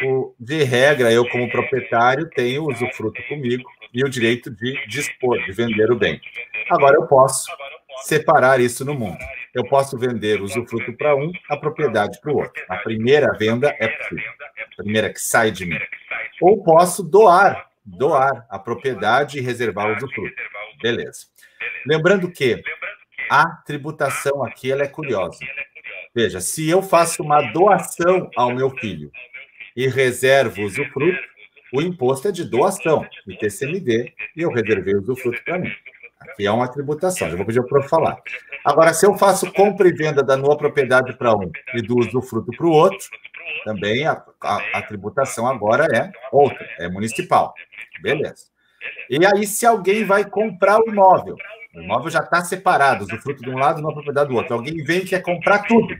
[0.03, 5.41] O, de regra, eu, como proprietário, tenho o usufruto comigo e o direito de dispor,
[5.45, 6.19] de vender o bem.
[6.69, 7.49] Agora eu posso
[8.03, 9.17] separar isso no mundo.
[9.53, 12.61] Eu posso vender o usufruto para um, a propriedade para o outro.
[12.67, 14.31] A primeira venda é possível,
[14.73, 15.79] a primeira que sai de mim.
[16.41, 20.35] Ou posso doar, doar a propriedade e reservar o usufruto.
[20.81, 21.27] Beleza.
[21.87, 22.61] Lembrando que
[23.29, 25.39] a tributação aqui ela é curiosa.
[26.13, 29.09] Veja, se eu faço uma doação ao meu filho
[29.75, 31.34] e reservo o usufruto,
[31.73, 35.71] o imposto é de doação, ITCMD, e eu reservei o usufruto para mim
[36.35, 37.29] que é uma tributação.
[37.29, 38.17] Já vou pedir para falar.
[38.63, 42.51] Agora, se eu faço compra e venda da nova propriedade para um e do usufruto
[42.55, 43.07] para o outro,
[43.63, 47.53] também a, a, a, tributação agora é outra, é municipal.
[48.01, 48.47] Beleza.
[49.09, 51.35] E aí, se alguém vai comprar o imóvel,
[51.75, 54.53] o imóvel já está separado, usufruto de um lado e uma propriedade do outro.
[54.53, 55.95] Alguém vem e quer comprar tudo.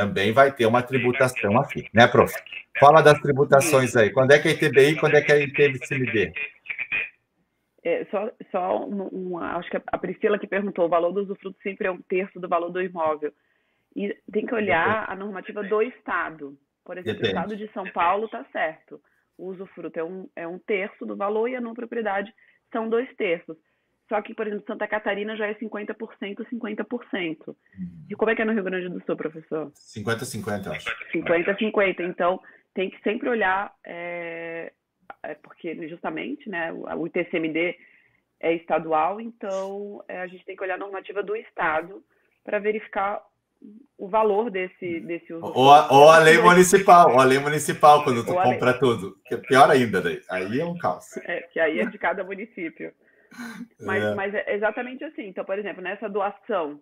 [0.00, 2.32] Também vai ter uma tributação aqui, né, prof?
[2.78, 4.10] Fala das tributações aí.
[4.10, 6.32] Quando é que é ITBI, quando é que é ITBCMD?
[7.84, 11.86] É, só só uma, acho que a Priscila que perguntou, o valor do usufruto sempre
[11.86, 13.30] é um terço do valor do imóvel.
[13.94, 16.56] E tem que olhar a normativa do Estado.
[16.82, 17.36] Por exemplo, Depende.
[17.36, 18.98] o Estado de São Paulo está certo.
[19.36, 22.32] O usufruto é um, é um terço do valor e a não propriedade
[22.72, 23.54] são dois terços.
[24.10, 25.94] Só que, por exemplo, Santa Catarina já é 50%,
[26.52, 27.46] 50%.
[27.46, 27.54] Uhum.
[28.10, 29.70] E como é que é no Rio Grande do Sul, professor?
[29.70, 30.90] 50-50, acho.
[31.14, 32.00] 50-50.
[32.00, 32.40] Então,
[32.74, 34.72] tem que sempre olhar é,
[35.22, 37.76] é porque justamente né, o ITCMD
[38.40, 42.02] é estadual, então é, a gente tem que olhar a normativa do Estado
[42.42, 43.22] para verificar
[43.96, 45.52] o valor desse, desse uso.
[45.54, 49.16] Ou a, ou a lei municipal, ou a lei municipal, quando tu compra tudo.
[49.24, 50.20] Que é pior ainda, daí.
[50.28, 51.16] aí é um caos.
[51.18, 52.92] É, que aí é de cada município.
[53.80, 54.14] Mas é.
[54.14, 55.26] mas é exatamente assim.
[55.28, 56.80] Então, por exemplo, nessa doação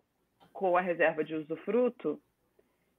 [0.52, 2.20] com a reserva de usufruto,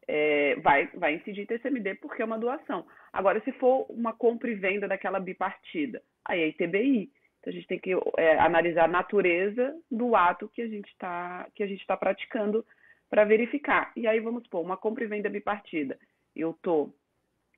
[0.08, 2.86] é, vai, vai incidir TCMD porque é uma doação.
[3.12, 7.12] Agora, se for uma compra e venda daquela bipartida, aí é ITBI.
[7.40, 11.48] Então, a gente tem que é, analisar a natureza do ato que a gente está
[11.88, 12.66] tá praticando
[13.10, 13.92] para verificar.
[13.96, 15.98] E aí, vamos supor, uma compra e venda bipartida.
[16.36, 16.94] Eu estou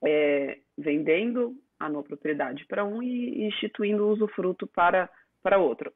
[0.04, 5.10] é, vendendo a nova propriedade para um e instituindo o usufruto para,
[5.42, 5.92] para outro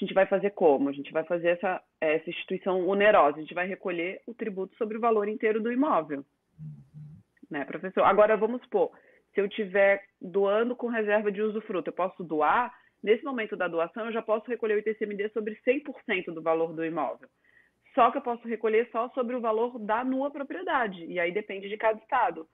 [0.00, 0.88] a gente vai fazer como?
[0.88, 4.96] A gente vai fazer essa, essa instituição onerosa, a gente vai recolher o tributo sobre
[4.96, 6.24] o valor inteiro do imóvel.
[7.50, 8.02] Né, professor?
[8.04, 8.90] Agora, vamos supor,
[9.34, 14.06] se eu estiver doando com reserva de usufruto, eu posso doar, nesse momento da doação,
[14.06, 17.28] eu já posso recolher o ITCMD sobre 100% do valor do imóvel.
[17.94, 21.68] Só que eu posso recolher só sobre o valor da nua propriedade, e aí depende
[21.68, 22.46] de cada estado.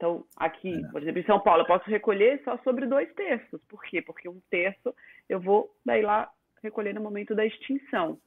[0.00, 3.60] Então, aqui, por exemplo, em São Paulo, eu posso recolher só sobre dois terços.
[3.68, 4.00] Por quê?
[4.00, 4.94] Porque um terço
[5.28, 6.30] eu vou daí lá
[6.62, 8.18] recolher no momento da extinção.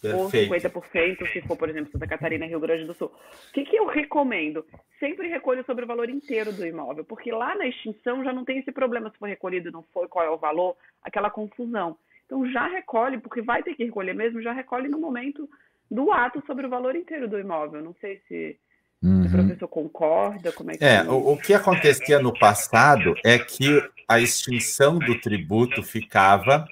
[0.00, 0.72] Perfeito.
[0.72, 3.08] Ou 50%, se for, por exemplo, Santa Catarina, Rio Grande do Sul.
[3.08, 4.64] O que, que eu recomendo?
[5.00, 8.58] Sempre recolho sobre o valor inteiro do imóvel, porque lá na extinção já não tem
[8.60, 11.98] esse problema se foi recolhido, não foi, qual é o valor, aquela confusão.
[12.26, 15.50] Então já recolhe, porque vai ter que recolher mesmo, já recolhe no momento
[15.90, 17.82] do ato sobre o valor inteiro do imóvel.
[17.82, 18.56] Não sei se
[19.02, 19.26] Uhum.
[19.26, 20.52] O professor concorda?
[20.52, 25.18] Como é que é, o, o que acontecia no passado é que a extinção do
[25.20, 26.66] tributo ficava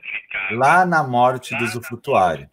[0.52, 2.48] lá na morte do usufrutuário.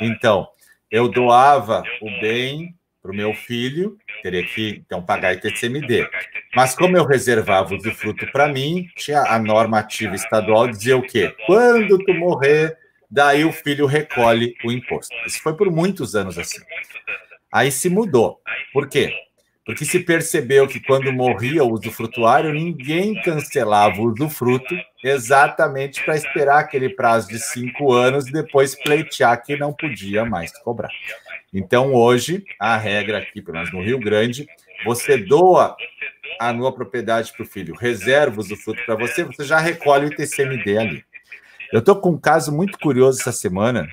[0.00, 0.48] Então,
[0.90, 6.08] eu doava o bem para o meu filho, teria que então pagar ITCMD.
[6.54, 11.34] Mas como eu reservava o usufruto para mim, tinha a normativa estadual dizia o quê?
[11.46, 12.76] Quando tu morrer,
[13.10, 15.14] daí o filho recolhe o imposto.
[15.26, 16.60] Isso foi por muitos anos assim.
[17.52, 18.40] Aí se mudou.
[18.72, 19.12] Por quê?
[19.64, 26.60] Porque se percebeu que quando morria o usufrutuário, ninguém cancelava o usufruto exatamente para esperar
[26.60, 30.90] aquele prazo de cinco anos e depois pleitear que não podia mais cobrar.
[31.52, 34.46] Então, hoje, a regra aqui, pelo menos no Rio Grande,
[34.84, 35.76] você doa
[36.40, 40.12] a nua propriedade para o filho, reserva o usufruto para você, você já recolhe o
[40.12, 41.04] ITCMD ali.
[41.72, 43.86] Eu estou com um caso muito curioso essa semana,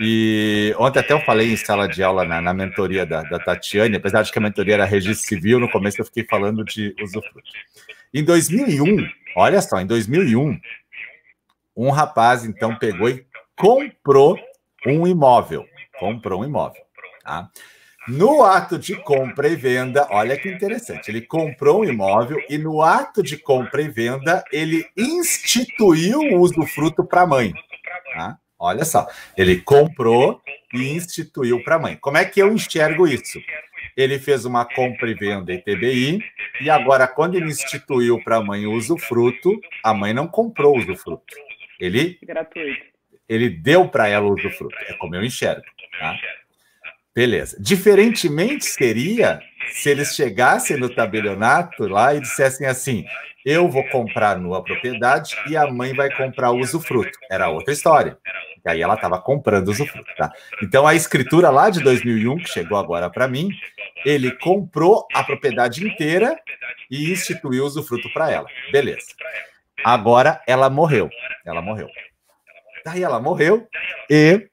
[0.00, 3.96] e ontem até eu falei em sala de aula na, na mentoria da, da, Tatiane,
[3.96, 7.50] apesar de que a mentoria era registro civil, no começo eu fiquei falando de usufruto.
[8.12, 10.58] Em 2001, olha só, em 2001,
[11.76, 13.24] um rapaz então pegou e
[13.56, 14.38] comprou
[14.86, 15.66] um imóvel.
[15.98, 16.82] Comprou um imóvel.
[17.22, 17.48] Tá?
[18.08, 22.82] No ato de compra e venda, olha que interessante, ele comprou um imóvel e no
[22.82, 27.52] ato de compra e venda, ele instituiu o usufruto para a mãe.
[28.12, 28.38] Tá?
[28.62, 30.40] Olha só, ele comprou
[30.72, 31.96] e instituiu para a mãe.
[31.96, 33.42] Como é que eu enxergo isso?
[33.96, 36.20] Ele fez uma compra e venda TBI
[36.60, 40.78] e agora, quando ele instituiu para a mãe o usufruto, a mãe não comprou o
[40.78, 41.34] usufruto.
[41.80, 42.84] Ele, Gratuito.
[43.28, 44.76] ele deu para ela o usufruto.
[44.86, 45.66] É como eu enxergo.
[45.98, 46.16] Tá?
[47.14, 47.56] Beleza.
[47.60, 53.04] Diferentemente seria se eles chegassem no tabelionato lá e dissessem assim:
[53.44, 57.18] eu vou comprar nua propriedade e a mãe vai comprar o usufruto.
[57.30, 58.16] Era outra história.
[58.64, 60.30] E aí ela estava comprando usufruto, tá?
[60.62, 63.50] Então a escritura lá de 2001, que chegou agora para mim,
[64.06, 66.38] ele comprou a propriedade inteira
[66.90, 68.46] e instituiu o usufruto para ela.
[68.70, 69.08] Beleza.
[69.84, 71.10] Agora ela morreu.
[71.44, 71.88] Ela morreu.
[72.84, 73.66] Daí ela morreu
[74.08, 74.48] e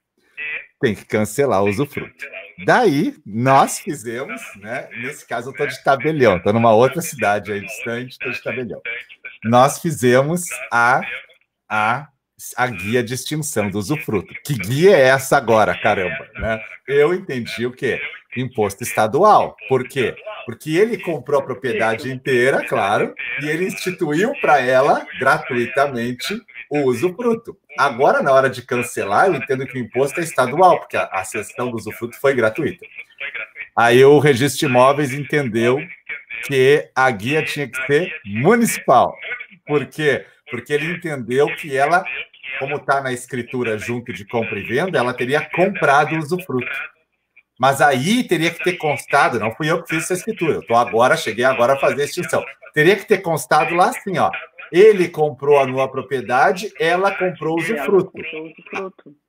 [0.82, 2.26] tem que cancelar o usufruto.
[2.66, 4.90] Daí, nós fizemos, né?
[5.02, 8.82] Nesse caso, eu estou de tabelião, estou numa outra cidade aí distante, estou de tabelião.
[9.44, 11.02] Nós fizemos a,
[11.70, 12.08] a,
[12.58, 14.34] a guia de extinção do usufruto.
[14.44, 16.28] Que guia é essa agora, caramba?
[16.36, 16.62] Né?
[16.88, 18.02] Eu entendi o quê?
[18.36, 19.56] Imposto estadual.
[19.68, 20.16] Por quê?
[20.46, 27.58] Porque ele comprou a propriedade inteira, claro, e ele instituiu para ela gratuitamente o usufruto.
[27.80, 31.24] Agora, na hora de cancelar, eu entendo que o imposto é estadual, porque a, a
[31.24, 32.86] cessão do usufruto foi gratuita.
[33.74, 35.80] Aí o registro de imóveis entendeu
[36.46, 39.16] que a guia tinha que ser municipal.
[39.66, 40.26] Por quê?
[40.52, 42.04] Porque ele entendeu que ela,
[42.60, 46.68] como está na escritura junto de compra e venda, ela teria comprado o usufruto.
[47.58, 50.76] Mas aí teria que ter constado, não fui eu que fiz essa escritura, eu tô
[50.76, 52.44] agora, cheguei agora a fazer a extinção.
[52.74, 54.30] Teria que ter constado lá assim, ó.
[54.72, 58.14] Ele comprou a nua propriedade, ela comprou o usufruto.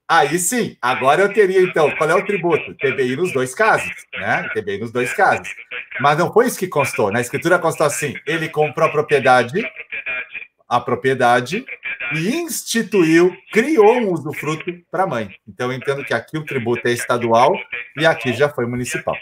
[0.08, 2.74] Aí sim, agora eu teria, então, qual é o tributo?
[2.74, 4.48] TBI nos dois casos, né?
[4.52, 5.48] TBI nos dois casos.
[6.00, 7.12] Mas não foi isso que constou.
[7.12, 9.64] Na escritura constou assim: ele comprou a propriedade,
[10.68, 11.64] a propriedade,
[12.12, 15.30] e instituiu, criou um usufruto para a mãe.
[15.46, 17.56] Então, eu entendo que aqui o tributo é estadual
[17.96, 19.16] e aqui já foi municipal.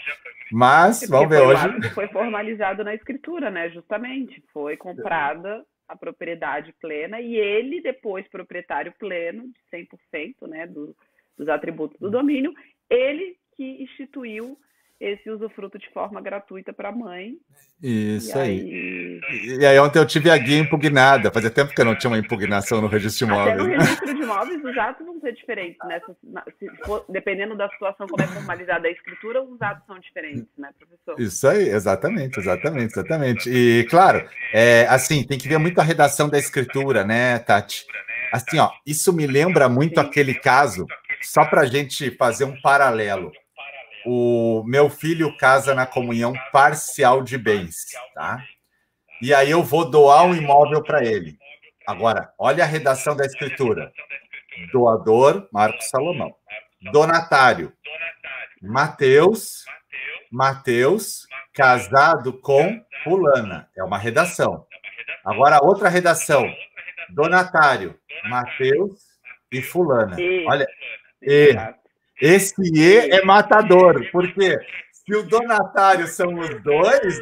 [0.51, 1.89] Mas, vamos ver hoje.
[1.93, 3.69] Foi formalizado na escritura, né?
[3.69, 4.43] Justamente.
[4.51, 10.95] Foi comprada a propriedade plena e ele, depois proprietário pleno, de 100% né, do,
[11.35, 12.53] dos atributos do domínio,
[12.89, 14.57] ele que instituiu
[14.99, 17.35] esse usufruto de forma gratuita para a mãe.
[17.81, 19.21] Isso e aí.
[19.31, 19.57] aí.
[19.59, 21.31] E aí ontem eu tive a guia impugnada.
[21.31, 23.53] Fazia tempo que eu não tinha uma impugnação no registro de imóveis.
[23.53, 26.01] Até no registro de imóveis os atos vão ser diferentes, né?
[26.59, 30.69] Se for, dependendo da situação como é formalizada a escritura, os atos são diferentes, né,
[30.77, 31.21] professor?
[31.21, 33.49] Isso aí, exatamente, exatamente, exatamente.
[33.49, 37.85] E claro, é, assim, tem que ver muito a redação da escritura, né, Tati?
[38.33, 40.05] Assim, ó, isso me lembra muito Sim.
[40.05, 40.85] aquele caso,
[41.21, 43.31] só para a gente fazer um paralelo
[44.11, 47.75] o meu filho casa na comunhão parcial de bens,
[48.15, 48.43] tá?
[49.21, 51.37] E aí eu vou doar um imóvel para ele.
[51.85, 53.91] Agora, olha a redação da escritura.
[54.71, 56.33] Doador, Marcos Salomão.
[56.91, 57.71] Donatário,
[58.59, 59.63] Mateus,
[60.31, 63.69] Mateus, casado com fulana.
[63.77, 64.65] É uma redação.
[65.23, 66.51] Agora, outra redação.
[67.09, 69.01] Donatário, Mateus
[69.51, 70.17] e fulana.
[70.47, 70.67] Olha,
[71.21, 71.55] e
[72.21, 74.59] esse E é matador, porque
[74.91, 77.19] se o donatário são os dois,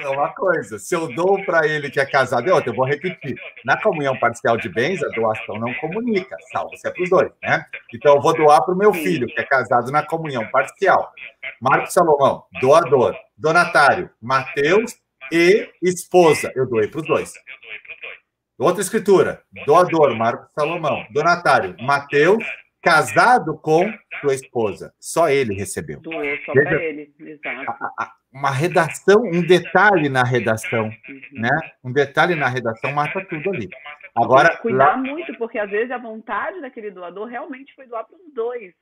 [0.00, 0.78] é uma coisa.
[0.78, 2.70] Se eu dou para ele que é casado, é outra.
[2.70, 3.36] Eu vou repetir.
[3.64, 7.30] Na comunhão parcial de bens, a doação não comunica, salvo se é para os dois,
[7.42, 7.64] né?
[7.94, 11.12] Então, eu vou doar para o meu filho, que é casado na comunhão parcial.
[11.60, 13.16] Marcos Salomão, doador.
[13.36, 14.96] Donatário, Mateus
[15.32, 16.52] e esposa.
[16.54, 17.32] Eu doei para os dois.
[18.58, 21.06] Outra escritura, doador, Marcos Salomão.
[21.10, 22.44] Donatário, Mateus,
[22.82, 24.92] casado com sua esposa.
[24.98, 26.00] Só ele recebeu.
[26.00, 27.72] Doou só para ele, exato.
[28.32, 31.20] Uma redação, um detalhe na redação, uhum.
[31.32, 31.58] né?
[31.82, 33.68] Um detalhe na redação mata tudo ali.
[34.14, 34.96] Agora, cuidar lá...
[34.96, 38.74] muito, porque às vezes a vontade daquele doador realmente foi doar para os dois.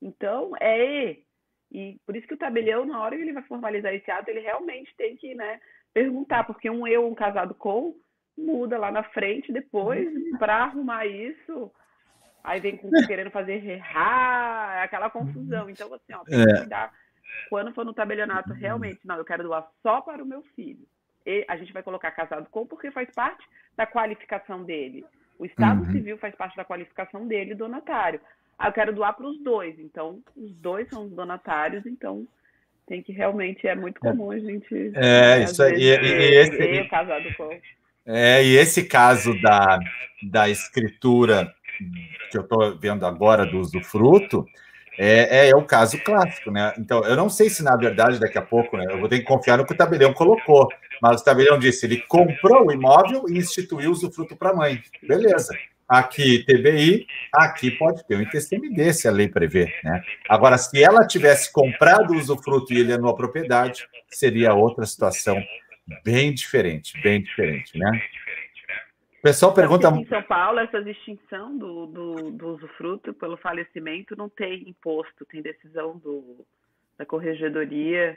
[0.00, 1.16] Então, é
[1.70, 4.40] e por isso que o tabelião, na hora que ele vai formalizar esse ato, ele
[4.40, 5.60] realmente tem que né,
[5.92, 7.94] perguntar, porque um eu, um casado com,
[8.36, 10.38] muda lá na frente depois uhum.
[10.38, 11.72] para arrumar isso.
[12.46, 15.68] Aí vem com, querendo fazer errar, aquela confusão.
[15.68, 16.58] Então, assim, ó, tem que é.
[16.58, 16.92] cuidar.
[17.50, 20.86] Quando for no tabelionato, realmente, não, eu quero doar só para o meu filho.
[21.26, 23.44] E a gente vai colocar casado com, porque faz parte
[23.76, 25.04] da qualificação dele.
[25.38, 25.90] O Estado uhum.
[25.90, 28.20] Civil faz parte da qualificação dele, donatário.
[28.56, 29.78] Ah, eu quero doar para os dois.
[29.80, 32.26] Então, os dois são os donatários, então
[32.86, 34.08] tem que realmente é muito é.
[34.08, 34.92] comum a gente.
[34.94, 35.74] É, isso aí.
[35.74, 37.50] E, e, esse, casado com.
[38.06, 39.80] É, e esse caso da,
[40.30, 41.52] da escritura
[42.30, 44.46] que eu estou vendo agora do usufruto
[44.98, 46.72] é, é, é, o caso clássico, né?
[46.78, 48.86] Então, eu não sei se na verdade daqui a pouco, né?
[48.88, 50.68] Eu vou ter que confiar no que o tabelião colocou.
[51.02, 54.82] Mas o tabelião disse: ele comprou o imóvel e instituiu o usufruto para a mãe.
[55.06, 55.52] Beleza
[55.88, 59.72] aqui TBI, aqui pode ter um ITCMD, se a lei prevê.
[59.84, 60.02] Né?
[60.28, 65.40] Agora, se ela tivesse comprado o usufruto e ele é numa propriedade, seria outra situação
[66.04, 68.02] bem diferente, bem diferente, né?
[69.26, 69.88] Pessoal pergunta...
[69.88, 75.42] Em São Paulo, essa distinção do, do, do usufruto pelo falecimento não tem imposto, tem
[75.42, 76.46] decisão do,
[76.96, 78.16] da corregedoria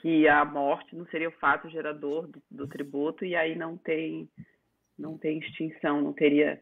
[0.00, 4.26] que a morte não seria o fato gerador do, do tributo e aí não tem
[4.98, 6.58] não tem extinção, não teria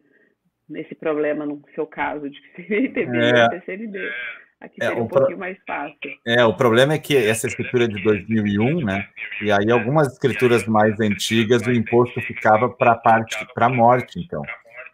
[0.69, 3.43] nesse problema, no seu caso, de que seria ITB é.
[3.45, 4.12] ou TCND.
[4.61, 5.18] Aqui é, seria um pro...
[5.18, 5.97] pouquinho mais fácil.
[6.27, 9.07] É, o problema é que essa escritura é de 2001, né?
[9.40, 14.42] E aí algumas escrituras mais antigas o imposto ficava para parte para a morte, então.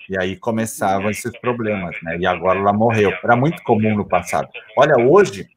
[0.08, 2.18] E aí começavam esses problemas, né?
[2.18, 3.10] E agora ela morreu.
[3.22, 4.48] Era muito comum no passado.
[4.76, 5.48] Olha, hoje,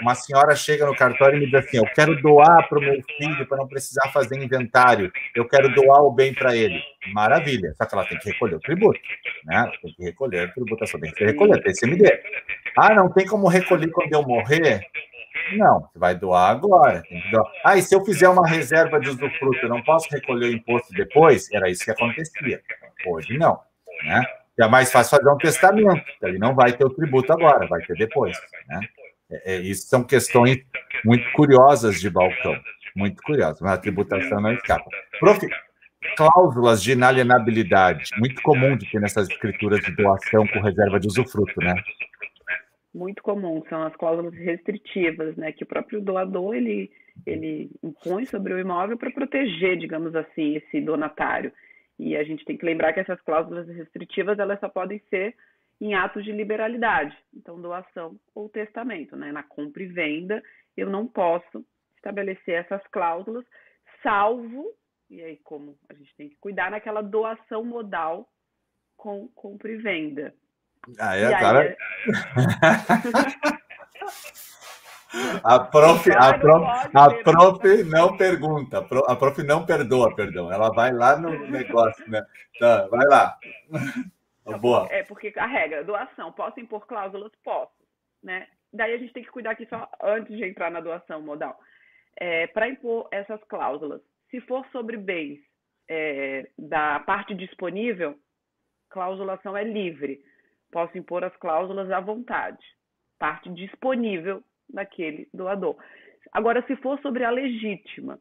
[0.00, 3.02] uma senhora chega no cartório e me diz assim: Eu quero doar para o meu
[3.16, 5.12] filho para não precisar fazer inventário.
[5.34, 6.80] Eu quero doar o bem para ele.
[7.12, 7.74] Maravilha.
[7.76, 9.00] Só que ela tem que recolher o tributo,
[9.44, 9.70] né?
[9.82, 12.20] Tem que recolher a tributação, tem que recolher, tem CMD.
[12.76, 14.86] Ah, não tem como recolher quando eu morrer?
[15.56, 17.02] Não, vai doar agora.
[17.32, 17.50] Doar.
[17.64, 20.92] Ah, e se eu fizer uma reserva de usufruto, eu não posso recolher o imposto
[20.92, 21.50] depois?
[21.52, 22.60] Era isso que acontecia.
[23.06, 23.67] Hoje não
[24.04, 24.24] né?
[24.60, 27.96] é mais fácil fazer um testamento, ele não vai ter o tributo agora, vai ter
[27.96, 28.36] depois,
[28.68, 28.80] né?
[29.30, 30.58] É, é, isso são questões
[31.04, 32.58] muito curiosas de balcão,
[32.96, 34.88] muito curiosas, mas a tributação não escapa.
[35.20, 35.46] Prof,
[36.16, 41.60] cláusulas de inalienabilidade, muito comum de ter nessas escrituras de doação com reserva de usufruto,
[41.60, 41.74] né?
[42.94, 46.90] Muito comum, são as cláusulas restritivas, né, que o próprio doador, ele,
[47.26, 51.52] ele impõe sobre o imóvel para proteger, digamos assim, esse donatário.
[51.98, 55.34] E a gente tem que lembrar que essas cláusulas restritivas elas só podem ser
[55.80, 59.30] em atos de liberalidade, então doação ou testamento, né?
[59.30, 60.42] Na compra e venda,
[60.76, 61.64] eu não posso
[61.96, 63.44] estabelecer essas cláusulas,
[64.02, 64.72] salvo,
[65.08, 68.28] e aí como a gente tem que cuidar naquela doação modal
[68.96, 70.34] com compra e venda.
[70.98, 71.64] Ah, é, cara.
[71.64, 71.76] É...
[75.42, 80.52] A prof, a prof, a prof não pergunta, a prof não perdoa, perdão.
[80.52, 82.24] Ela vai lá no negócio, né?
[82.58, 83.38] Tá, vai lá.
[84.60, 84.86] Boa.
[84.90, 87.32] É porque a regra, doação, posso impor cláusulas?
[87.42, 87.72] Posso,
[88.22, 88.46] né?
[88.72, 91.58] Daí a gente tem que cuidar aqui só antes de entrar na doação modal.
[92.16, 95.38] É, Para impor essas cláusulas, se for sobre bens
[95.88, 98.18] é, da parte disponível,
[98.90, 100.20] cláusulação é livre.
[100.70, 102.64] Posso impor as cláusulas à vontade.
[103.18, 105.76] Parte disponível daquele doador.
[106.32, 108.18] Agora, se for sobre a legítima,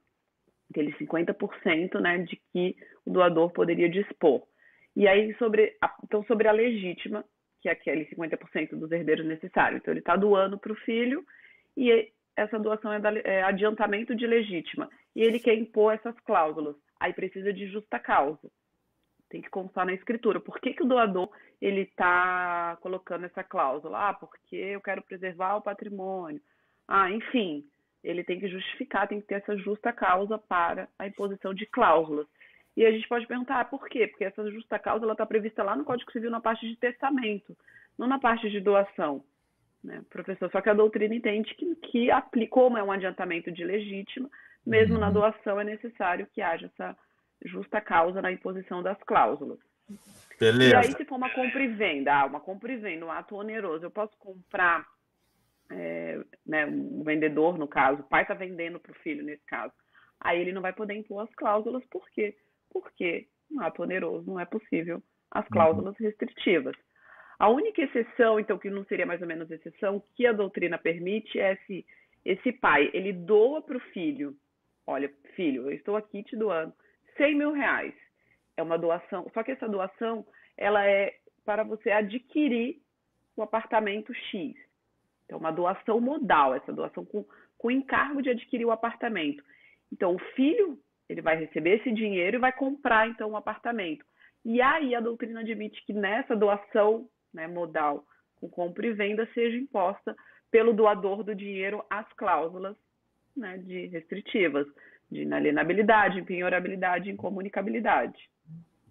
[0.70, 4.44] aquele 50% né, de que o doador poderia dispor.
[4.96, 7.24] E aí, sobre a, então, sobre a legítima,
[7.62, 9.82] que é aquele 50% dos herdeiros necessários.
[9.82, 11.26] Então, ele está doando para o filho
[11.76, 14.90] e essa doação é, da, é adiantamento de legítima.
[15.16, 16.76] E ele quer impor essas cláusulas.
[17.00, 18.50] Aí precisa de justa causa.
[19.30, 20.40] Tem que constar na escritura.
[20.40, 21.30] Por que, que o doador
[21.62, 24.10] ele está colocando essa cláusula?
[24.10, 26.42] Ah, porque eu quero preservar o patrimônio.
[26.88, 27.66] Ah, enfim,
[28.04, 32.28] ele tem que justificar, tem que ter essa justa causa para a imposição de cláusulas.
[32.76, 34.08] E a gente pode perguntar ah, por quê?
[34.08, 37.58] Porque essa justa causa está prevista lá no Código Civil na parte de testamento,
[37.98, 39.24] não na parte de doação.
[39.84, 40.50] Né, professor?
[40.52, 44.30] Só que a doutrina entende que, que aplicou como é um adiantamento de legítima,
[44.66, 45.02] mesmo uhum.
[45.02, 46.96] na doação é necessário que haja essa
[47.48, 49.60] justa causa na imposição das cláusulas.
[50.40, 50.74] Beleza.
[50.74, 53.36] E aí, se for uma compra e venda, ah, uma compra e venda, um ato
[53.36, 54.86] oneroso, eu posso comprar,
[55.72, 59.74] é, né, um vendedor, no caso, o pai está vendendo para o filho, nesse caso.
[60.20, 62.36] Aí ele não vai poder impor as cláusulas, por quê?
[62.72, 65.52] Porque um ato oneroso, não é possível as uhum.
[65.52, 66.06] cláusulas uhum.
[66.06, 66.76] restritivas.
[67.40, 71.40] A única exceção, então, que não seria mais ou menos exceção, que a doutrina permite
[71.40, 71.86] é se
[72.26, 74.36] esse pai ele doa para o filho,
[74.86, 76.74] olha, filho, eu estou aqui te doando
[77.18, 77.94] 100 mil reais.
[78.56, 80.26] É uma doação, só que essa doação
[80.58, 81.16] ela é
[81.46, 82.82] para você adquirir
[83.36, 84.56] o apartamento X.
[85.26, 87.26] Então, uma doação modal, essa doação com,
[87.58, 89.44] com encargo de adquirir o apartamento.
[89.92, 94.06] Então, o filho ele vai receber esse dinheiro e vai comprar então um apartamento.
[94.44, 98.06] E aí a doutrina admite que nessa doação né, modal
[98.36, 100.16] com compra e venda seja imposta
[100.52, 102.76] pelo doador do dinheiro as cláusulas
[103.36, 104.68] né, de restritivas,
[105.12, 108.30] de inalienabilidade, penhorabilidade e incomunicabilidade.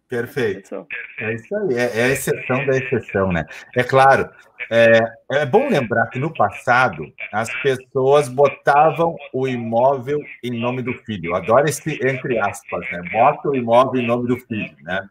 [0.08, 0.86] Perfeito.
[1.18, 3.44] É isso aí, é, é, a exceção da exceção, né?
[3.76, 4.30] É claro,
[4.70, 5.00] é,
[5.32, 11.34] é bom lembrar que no passado as pessoas botavam o imóvel em nome do filho.
[11.34, 13.02] Adoro esse entre aspas, né?
[13.10, 15.08] Bota o imóvel em nome do filho, né?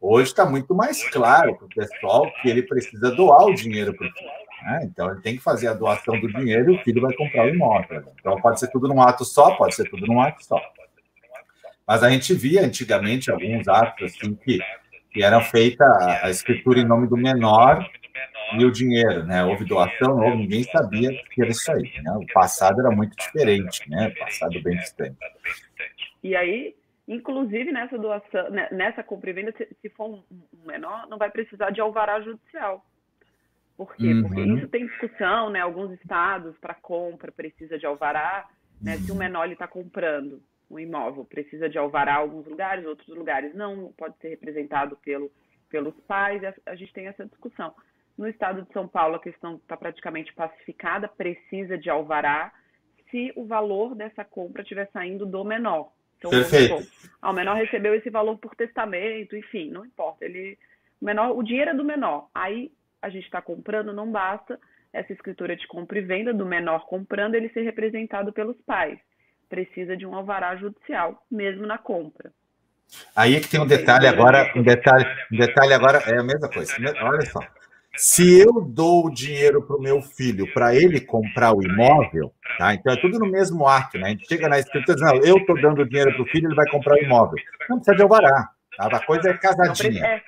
[0.00, 4.06] Hoje está muito mais claro para o pessoal que ele precisa doar o dinheiro para
[4.06, 4.45] o filho.
[4.66, 4.80] Né?
[4.82, 7.48] Então, ele tem que fazer a doação do dinheiro e o filho vai comprar o
[7.48, 8.02] imóvel.
[8.18, 10.60] Então, pode ser tudo num ato só, pode ser tudo num ato só.
[11.86, 14.58] Mas a gente via antigamente alguns atos assim que,
[15.12, 15.84] que eram feita
[16.20, 17.88] a, escritura em nome do menor
[18.58, 19.44] e o dinheiro, né?
[19.44, 21.92] Houve doação, houve, ninguém sabia que era isso aí.
[22.02, 22.10] Né?
[22.16, 24.08] O passado era muito diferente, né?
[24.08, 25.16] O passado bem distante.
[26.24, 26.74] E aí,
[27.06, 30.24] inclusive nessa doação, né, nessa compra e venda, se for um
[30.66, 32.84] menor, não vai precisar de alvará judicial.
[33.76, 34.12] Por quê?
[34.12, 34.22] Uhum.
[34.22, 35.60] Porque isso tem discussão, né?
[35.60, 38.48] Alguns estados para compra precisa de alvará,
[38.80, 38.96] né?
[38.96, 39.02] Uhum.
[39.02, 43.54] Se o menor está comprando um imóvel precisa de alvará em alguns lugares, outros lugares
[43.54, 45.30] não, pode ser representado pelo,
[45.68, 47.74] pelos pais, a, gente tem essa discussão.
[48.18, 52.52] No estado de São Paulo, a questão está praticamente pacificada, precisa de alvará
[53.10, 55.92] se o valor dessa compra estiver saindo do menor.
[56.18, 56.74] Então, Perfeito.
[57.20, 60.24] Ah, o menor recebeu esse valor por testamento, enfim, não importa.
[60.24, 60.58] Ele,
[61.00, 62.28] o, menor, o dinheiro é do menor.
[62.34, 62.72] Aí
[63.06, 64.58] a gente está comprando, não basta
[64.92, 68.98] essa escritura de compra e venda do menor comprando ele ser representado pelos pais
[69.48, 72.30] precisa de um alvará judicial, mesmo na compra.
[73.14, 76.48] Aí é que tem um detalhe agora, um detalhe, um detalhe agora é a mesma
[76.48, 76.72] coisa.
[77.02, 77.40] Olha só.
[77.96, 82.74] Se eu dou o dinheiro para o meu filho para ele comprar o imóvel, tá?
[82.74, 84.08] Então é tudo no mesmo ato, né?
[84.08, 86.68] A gente chega na escritura dizendo, eu estou dando dinheiro para o filho, ele vai
[86.70, 87.42] comprar o imóvel.
[87.70, 88.50] Não precisa de alvará.
[88.76, 88.86] Tá?
[88.86, 90.22] A coisa é casadinha.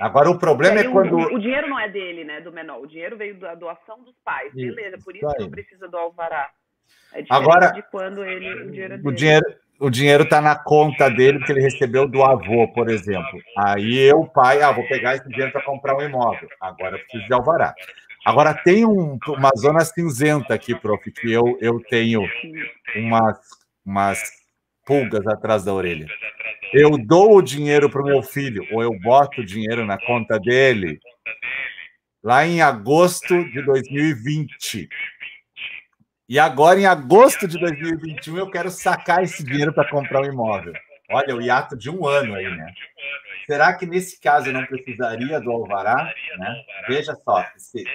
[0.00, 1.16] Agora o problema é, quando.
[1.16, 2.40] O, o, dinheiro não é dele, né?
[2.40, 2.80] Do menor.
[2.80, 4.52] O dinheiro veio da doação dos pais.
[4.54, 6.50] Beleza, por isso, isso não precisa do alvará.
[7.12, 9.46] É Agora, de quando ele, o dinheiro é o dinheiro,
[9.80, 13.40] o dinheiro está na conta dele que ele recebeu do avô, por exemplo.
[13.56, 16.48] Aí eu, pai, ah, vou pegar esse dinheiro para comprar um imóvel.
[16.60, 17.74] Agora eu preciso de alvará.
[18.24, 22.22] Agora tem um, uma zona cinzenta aqui, prof, que eu, eu tenho
[22.96, 23.38] umas,
[23.86, 24.37] umas
[24.88, 26.06] pulgas atrás da orelha.
[26.72, 30.40] Eu dou o dinheiro para o meu filho, ou eu boto o dinheiro na conta
[30.40, 30.98] dele,
[32.24, 34.88] lá em agosto de 2020.
[36.26, 40.72] E agora, em agosto de 2021, eu quero sacar esse dinheiro para comprar um imóvel.
[41.10, 42.72] Olha, o hiato de um ano aí, né?
[43.48, 46.12] Será que nesse caso eu não precisaria do alvará?
[46.36, 46.62] Né?
[46.86, 47.42] Veja só,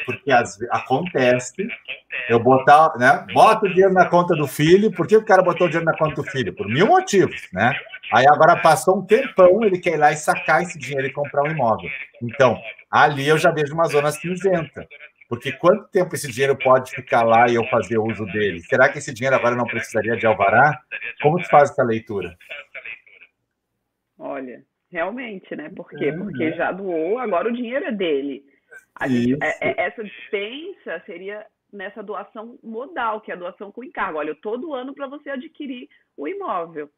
[0.04, 1.68] porque as, acontece
[2.28, 3.24] eu botar, né?
[3.32, 4.92] Bota o dinheiro na conta do filho.
[4.92, 6.56] Por que o cara botou o dinheiro na conta do filho?
[6.56, 7.72] Por mil motivos, né?
[8.12, 11.44] Aí agora passou um tempão, ele quer ir lá e sacar esse dinheiro e comprar
[11.44, 11.90] um imóvel.
[12.20, 14.88] Então, ali eu já vejo uma zona cinzenta.
[15.30, 18.60] Porque quanto tempo esse dinheiro pode ficar lá e eu fazer uso dele?
[18.62, 20.80] Será que esse dinheiro agora não precisaria de alvará?
[21.22, 22.36] Como tu faz essa leitura?
[24.18, 25.70] Olha, realmente, né?
[25.70, 26.06] Por quê?
[26.06, 26.56] É, Porque né?
[26.56, 28.46] já doou, agora o dinheiro é dele.
[29.08, 34.20] Gente, é, é, essa dispensa seria nessa doação modal, que é a doação com encargo.
[34.20, 36.90] Olha, eu estou doando para você adquirir o imóvel.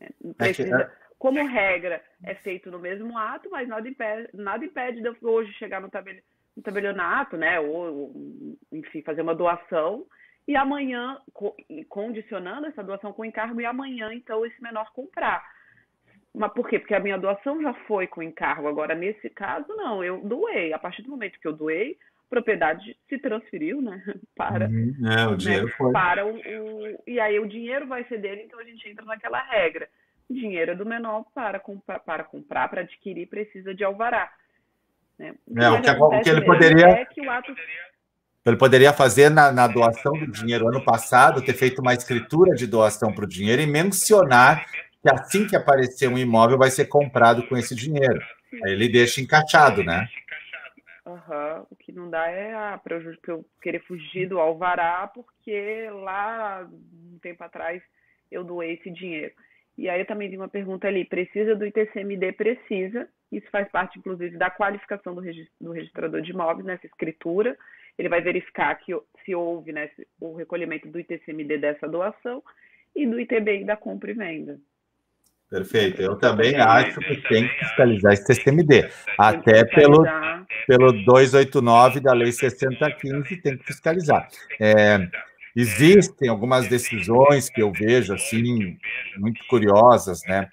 [0.00, 0.08] Né?
[0.36, 5.16] Precisa, como regra, é feito no mesmo ato, mas nada impede, nada impede de eu
[5.22, 6.26] hoje chegar no tabelionato
[6.56, 7.60] um tabelionato, né?
[7.60, 8.12] Ou,
[8.72, 10.04] enfim, fazer uma doação
[10.48, 11.20] e amanhã,
[11.88, 15.44] condicionando essa doação com encargo, e amanhã, então, esse menor comprar.
[16.34, 16.78] Mas por quê?
[16.78, 18.68] Porque a minha doação já foi com encargo.
[18.68, 20.72] Agora, nesse caso, não, eu doei.
[20.72, 24.02] A partir do momento que eu doei, a propriedade se transferiu, né?
[24.36, 24.94] Para, uhum.
[25.04, 25.72] é, o né, dinheiro né?
[25.76, 25.92] foi.
[25.92, 29.42] para o, o, E aí o dinheiro vai ser dele, então a gente entra naquela
[29.42, 29.88] regra.
[30.28, 34.30] O dinheiro é do menor para comprar, para comprar, para adquirir, precisa de alvará.
[35.18, 35.34] Né?
[35.46, 36.86] O, é, o, que, o que ele poderia.
[36.86, 37.52] É que o ato...
[38.46, 42.66] Ele poderia fazer na, na, doação do dinheiro ano passado, ter feito uma escritura de
[42.66, 44.64] doação para o dinheiro e mencionar
[45.02, 48.20] que assim que aparecer um imóvel vai ser comprado com esse dinheiro.
[48.64, 50.08] Aí ele deixa encaixado, né?
[51.06, 51.66] Uhum.
[51.70, 52.96] O que não dá é a para
[53.28, 57.82] eu querer fugir do alvará, porque lá um tempo atrás
[58.30, 59.32] eu doei esse dinheiro.
[59.76, 62.32] E aí eu também vi uma pergunta ali, precisa do ITCMD?
[62.32, 63.08] Precisa.
[63.30, 65.22] Isso faz parte, inclusive, da qualificação do,
[65.60, 67.56] do registrador de imóveis, nessa escritura.
[67.96, 68.92] Ele vai verificar que
[69.24, 69.88] se houve né,
[70.20, 72.42] o recolhimento do ITCMD dessa doação
[72.94, 74.60] e do ITBI da compra e venda.
[75.50, 76.02] Perfeito.
[76.02, 78.90] Eu também acho que tem que fiscalizar esse TCMD.
[79.18, 80.04] Até pelo,
[80.66, 84.28] pelo 289 da Lei 6015 tem que fiscalizar.
[84.60, 85.08] É,
[85.56, 88.76] existem algumas decisões que eu vejo assim
[89.16, 90.48] muito curiosas, né?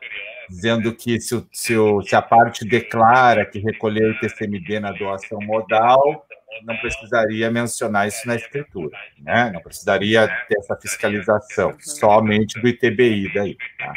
[0.49, 4.91] Dizendo que se, o, se, o, se a parte declara que recolheu o TCMD na
[4.91, 6.25] doação modal,
[6.63, 9.51] não precisaria mencionar isso na escritura, né?
[9.53, 13.93] Não precisaria ter essa fiscalização, somente do ITBI daí, tá?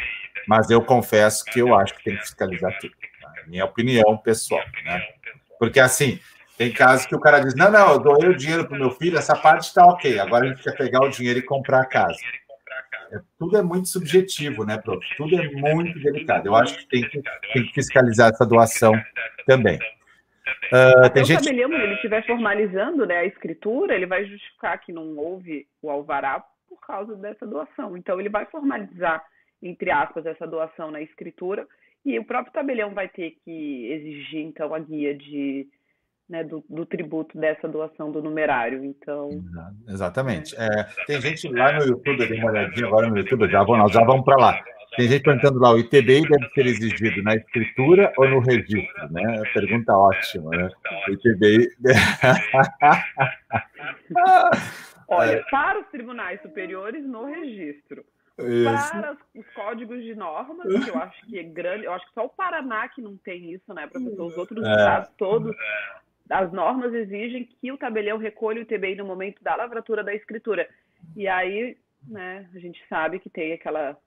[0.47, 2.93] Mas eu confesso que eu acho que tem que fiscalizar tudo.
[3.21, 3.33] Tá?
[3.47, 5.01] Minha opinião pessoal, né?
[5.57, 6.19] Porque assim,
[6.57, 8.91] tem casos que o cara diz: não, não, eu doei o dinheiro para o meu
[8.91, 11.85] filho, essa parte está ok, agora a gente quer pegar o dinheiro e comprar a
[11.85, 12.17] casa.
[13.11, 15.03] É, tudo é muito subjetivo, né, prof?
[15.17, 16.47] Tudo é muito delicado.
[16.47, 17.21] Eu acho que tem que,
[17.53, 18.93] tem que fiscalizar essa doação
[19.47, 19.79] também.
[20.71, 21.39] Uh, tem gente...
[21.39, 25.89] o tabelião, ele estiver formalizando né, a escritura, ele vai justificar que não houve o
[25.89, 27.97] alvará por causa dessa doação.
[27.97, 29.23] Então, ele vai formalizar
[29.61, 31.67] entre aspas, essa doação na escritura,
[32.05, 35.67] e o próprio tabelião vai ter que exigir, então, a guia de,
[36.29, 38.85] né, do, do, tributo dessa doação do numerário.
[38.85, 39.29] Então.
[39.87, 40.55] Exatamente.
[40.55, 40.65] É.
[40.65, 43.91] É, tem gente lá no YouTube, eu dei uma olhadinha agora no YouTube, já vamos,
[43.91, 44.63] já vamos para lá.
[44.95, 49.11] Tem gente perguntando lá, o ITBI deve ser exigido na escritura ou no registro?
[49.11, 49.43] Né?
[49.53, 50.69] Pergunta ótima, né?
[51.07, 51.67] O ITBI.
[55.07, 58.03] Olha, para os tribunais superiores, no registro.
[58.47, 58.91] Isso.
[58.91, 62.25] Para os códigos de normas, que eu acho que é grande, eu acho que só
[62.25, 64.25] o Paraná que não tem isso, né, professor?
[64.25, 64.71] Os outros é.
[64.71, 65.55] estados todos,
[66.29, 70.67] as normas exigem que o tabelião recolha o TBI no momento da lavratura da escritura.
[71.15, 71.77] E aí,
[72.07, 73.97] né, a gente sabe que tem aquela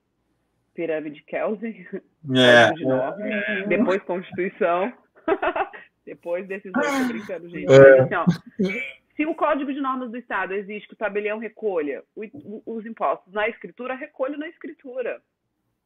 [0.75, 1.87] pirâmide Kelsen,
[2.35, 2.73] é.
[2.73, 4.93] de normas, depois Constituição,
[6.07, 7.73] depois decisão, tô brincando, gente.
[7.73, 9.02] É.
[9.17, 13.49] Se o Código de Normas do Estado exige que o tabelião recolha os impostos na
[13.49, 15.21] escritura, recolha na escritura.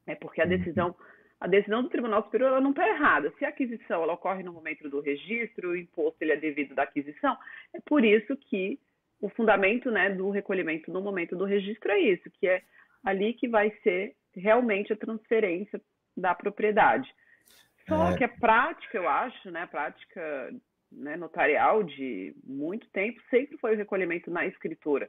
[0.06, 0.50] É porque a uhum.
[0.50, 0.96] decisão,
[1.40, 3.32] a decisão do Tribunal Superior ela não está errada.
[3.38, 6.84] Se a aquisição ela ocorre no momento do registro, o imposto ele é devido da
[6.84, 7.36] aquisição,
[7.74, 8.78] é por isso que
[9.20, 12.62] o fundamento né, do recolhimento no momento do registro é isso, que é
[13.02, 15.80] ali que vai ser realmente a transferência
[16.16, 17.12] da propriedade.
[17.88, 18.16] Só é.
[18.16, 20.52] que a prática, eu acho, né, a prática
[20.90, 25.08] né, notarial de muito tempo sempre foi o recolhimento na escritura.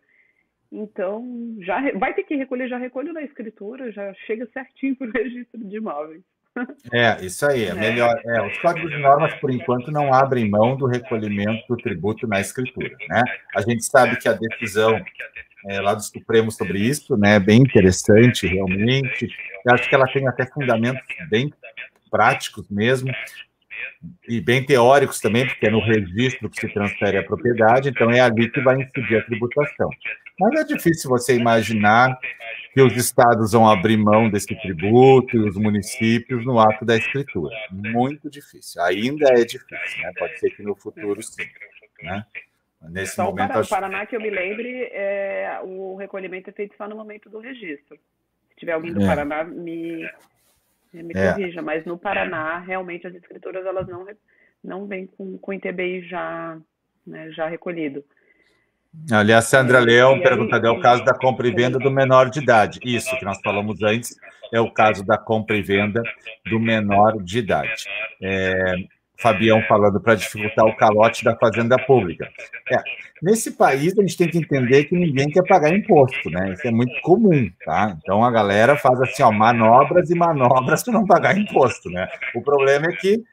[0.71, 5.11] Então, já vai ter que recolher, já recolho na escritura, já chega certinho para o
[5.15, 6.21] registro de imóveis.
[6.91, 8.19] É, isso aí, é, é melhor.
[8.25, 12.41] É, os códigos de normas, por enquanto, não abrem mão do recolhimento do tributo na
[12.41, 12.95] escritura.
[13.07, 13.21] Né?
[13.55, 14.99] A gente sabe que a decisão
[15.67, 19.28] é, lá do Supremo sobre isso né, é bem interessante, realmente.
[19.65, 21.53] Eu acho que ela tem até fundamentos bem
[22.09, 23.11] práticos mesmo
[24.28, 28.19] e bem teóricos também, porque é no registro que se transfere a propriedade, então é
[28.19, 29.89] ali que vai incidir a tributação.
[30.39, 32.17] Mas é difícil você imaginar
[32.73, 37.55] que os estados vão abrir mão desse tributo e os municípios no ato da escritura.
[37.71, 38.82] Muito difícil.
[38.84, 40.11] Ainda é difícil, né?
[40.17, 41.43] Pode ser que no futuro sim.
[42.03, 42.23] Né?
[42.89, 43.47] Nesse só momento.
[43.47, 43.69] Para, acho...
[43.69, 47.97] Paraná, que eu me lembre, é, o recolhimento é feito só no momento do registro.
[48.49, 49.07] Se tiver alguém do é.
[49.07, 50.07] Paraná, me
[51.04, 51.34] me é.
[51.34, 54.06] corrija, mas no Paraná, realmente, as escrituras elas não,
[54.64, 56.58] não vêm com, com o ITBI já,
[57.06, 58.04] né, já recolhido.
[59.12, 62.39] Ali a Sandra Leão perguntando, é o caso da compra e venda do menor de
[62.39, 62.80] idade.
[62.84, 64.16] Isso que nós falamos antes
[64.52, 66.02] é o caso da compra e venda
[66.50, 67.86] do menor de idade.
[68.22, 68.76] É,
[69.20, 72.30] Fabião falando para dificultar o calote da fazenda pública.
[72.72, 72.78] É,
[73.22, 76.53] nesse país, a gente tem que entender que ninguém quer pagar imposto, né?
[76.53, 77.97] Isso é muito comum, tá?
[77.97, 82.07] Então a galera faz assim, ó, manobras e manobras para não pagar imposto, né?
[82.36, 83.24] O problema é que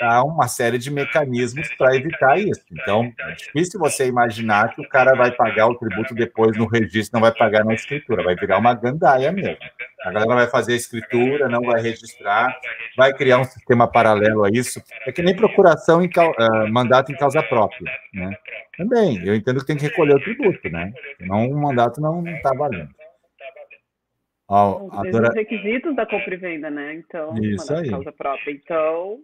[0.00, 2.62] há uma série de mecanismos para evitar isso.
[2.72, 7.14] Então, é difícil você imaginar que o cara vai pagar o tributo depois no registro,
[7.14, 9.58] não vai pagar na escritura, vai virar uma gandaia mesmo.
[10.04, 12.54] A galera vai fazer a escritura, não vai registrar,
[12.96, 14.82] vai criar um sistema paralelo a isso.
[15.06, 18.36] É que nem procuração em uh, mandato em causa própria, né?
[18.76, 20.92] Também, eu entendo que tem que recolher o tributo, né?
[21.16, 22.90] Senão o mandato não está valendo.
[24.46, 26.94] Ó, Os requisitos da compra e venda, né?
[26.94, 27.88] Então, isso mandato aí.
[27.88, 28.52] em causa própria.
[28.52, 29.20] Então,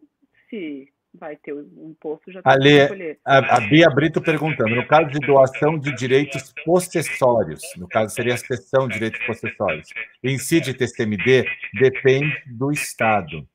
[0.48, 2.80] se vai ter um imposto, já Ali,
[3.24, 8.34] a, a Bia Brito perguntando, no caso de doação de direitos possessórios, no caso seria
[8.34, 9.88] a cessão de direitos possessórios,
[10.22, 11.44] incide TCMD?
[11.78, 13.46] Depende do Estado.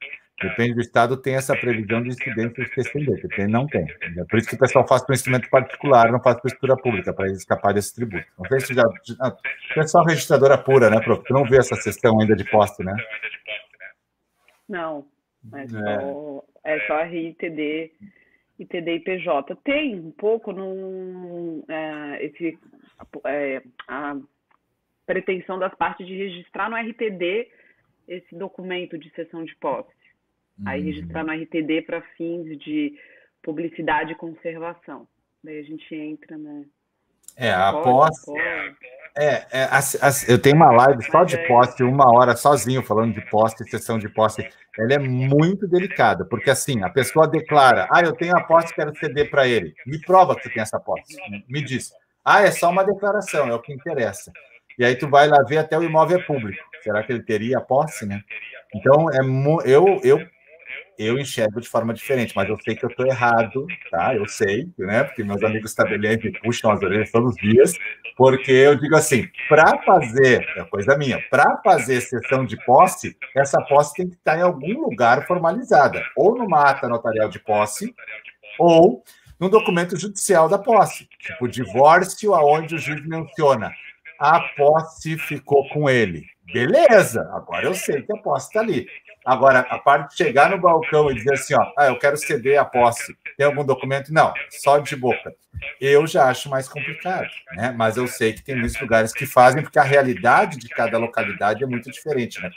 [0.42, 3.88] Depende do Estado, tem essa previsão de incidência de TCD, tem, não tem.
[4.18, 6.76] É por isso que o pessoal faz para um instrumento particular, não faz para escritura
[6.76, 8.26] pública, para escapar desse tributo.
[8.38, 8.84] Não sei se já.
[9.74, 11.24] Pessoal registradora pura, né, prof?
[11.26, 12.94] Tu não vê essa sessão ainda de posse, né?
[14.68, 15.06] Não.
[15.54, 17.92] É só, é só RITD,
[18.60, 19.56] ITD e PJ.
[19.64, 21.64] Tem um pouco no.
[21.68, 22.58] É, esse,
[23.26, 24.18] é, a
[25.06, 27.48] pretensão das partes de registrar no RTD
[28.08, 29.90] esse documento de sessão de posse.
[30.66, 30.86] Aí uhum.
[30.88, 32.98] registrar no RTD para fins de
[33.44, 35.08] publicidade e conservação.
[35.44, 36.66] Daí a gente entra, né?
[37.36, 38.32] É, a posse.
[39.18, 42.84] É, é a, a, eu tenho uma live só de é posse, uma hora sozinho
[42.84, 44.48] falando de posse, sessão de posse.
[44.78, 48.96] Ela é muito delicada, porque assim, a pessoa declara: ah, eu tenho a posse, quero
[48.98, 49.74] ceder para ele.
[49.86, 51.16] Me prova que você tem essa posse.
[51.48, 51.92] Me diz.
[52.24, 54.32] Ah, é só uma declaração, é o que interessa.
[54.78, 56.62] E aí tu vai lá ver até o imóvel é público.
[56.84, 58.22] Será que ele teria a posse, né?
[58.74, 59.20] Então, é,
[59.70, 60.28] eu, eu
[60.98, 64.16] eu enxergo de forma diferente, mas eu sei que eu estou errado, tá?
[64.16, 65.04] Eu sei, né?
[65.04, 67.74] Porque meus amigos tabeliães me puxam as orelhas todos os dias,
[68.18, 73.62] porque eu digo assim: para fazer, é coisa minha, para fazer sessão de posse, essa
[73.62, 77.94] posse tem que estar em algum lugar formalizada, ou numa ata notarial de posse,
[78.60, 79.04] ou
[79.40, 83.72] num documento judicial da posse, tipo divórcio, aonde o juiz menciona
[84.20, 86.26] a posse ficou com ele.
[86.52, 88.88] Beleza, agora eu sei que a posse está ali.
[89.26, 92.60] Agora, a parte de chegar no balcão e dizer assim, ó, ah, eu quero ceder
[92.60, 94.14] a posse, tem algum documento?
[94.14, 95.36] Não, só de boca.
[95.82, 97.74] Eu já acho mais complicado, né?
[97.76, 101.64] Mas eu sei que tem muitos lugares que fazem, porque a realidade de cada localidade
[101.64, 102.52] é muito diferente, né,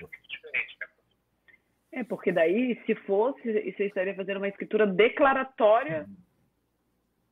[1.91, 6.07] É, porque daí, se fosse, você estaria fazendo uma escritura declaratória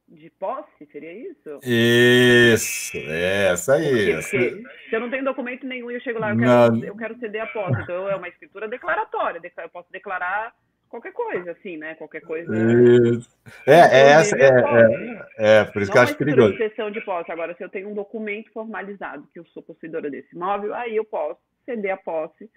[0.08, 1.58] de posse, seria isso?
[1.64, 4.14] Isso, é essa aí.
[4.14, 6.96] Porque, porque se eu não tenho documento nenhum e eu chego lá, eu quero, eu
[6.96, 10.54] quero ceder a posse, então é uma escritura declaratória, eu posso declarar
[10.88, 11.94] qualquer coisa, assim, né?
[11.96, 12.52] Qualquer coisa.
[12.54, 13.28] Isso.
[13.66, 16.54] É, é essa, é, é, é, por isso não que eu acho perigoso.
[16.78, 17.32] Não de posse.
[17.32, 21.04] Agora, se eu tenho um documento formalizado que eu sou possuidora desse imóvel, aí eu
[21.04, 22.48] posso ceder a posse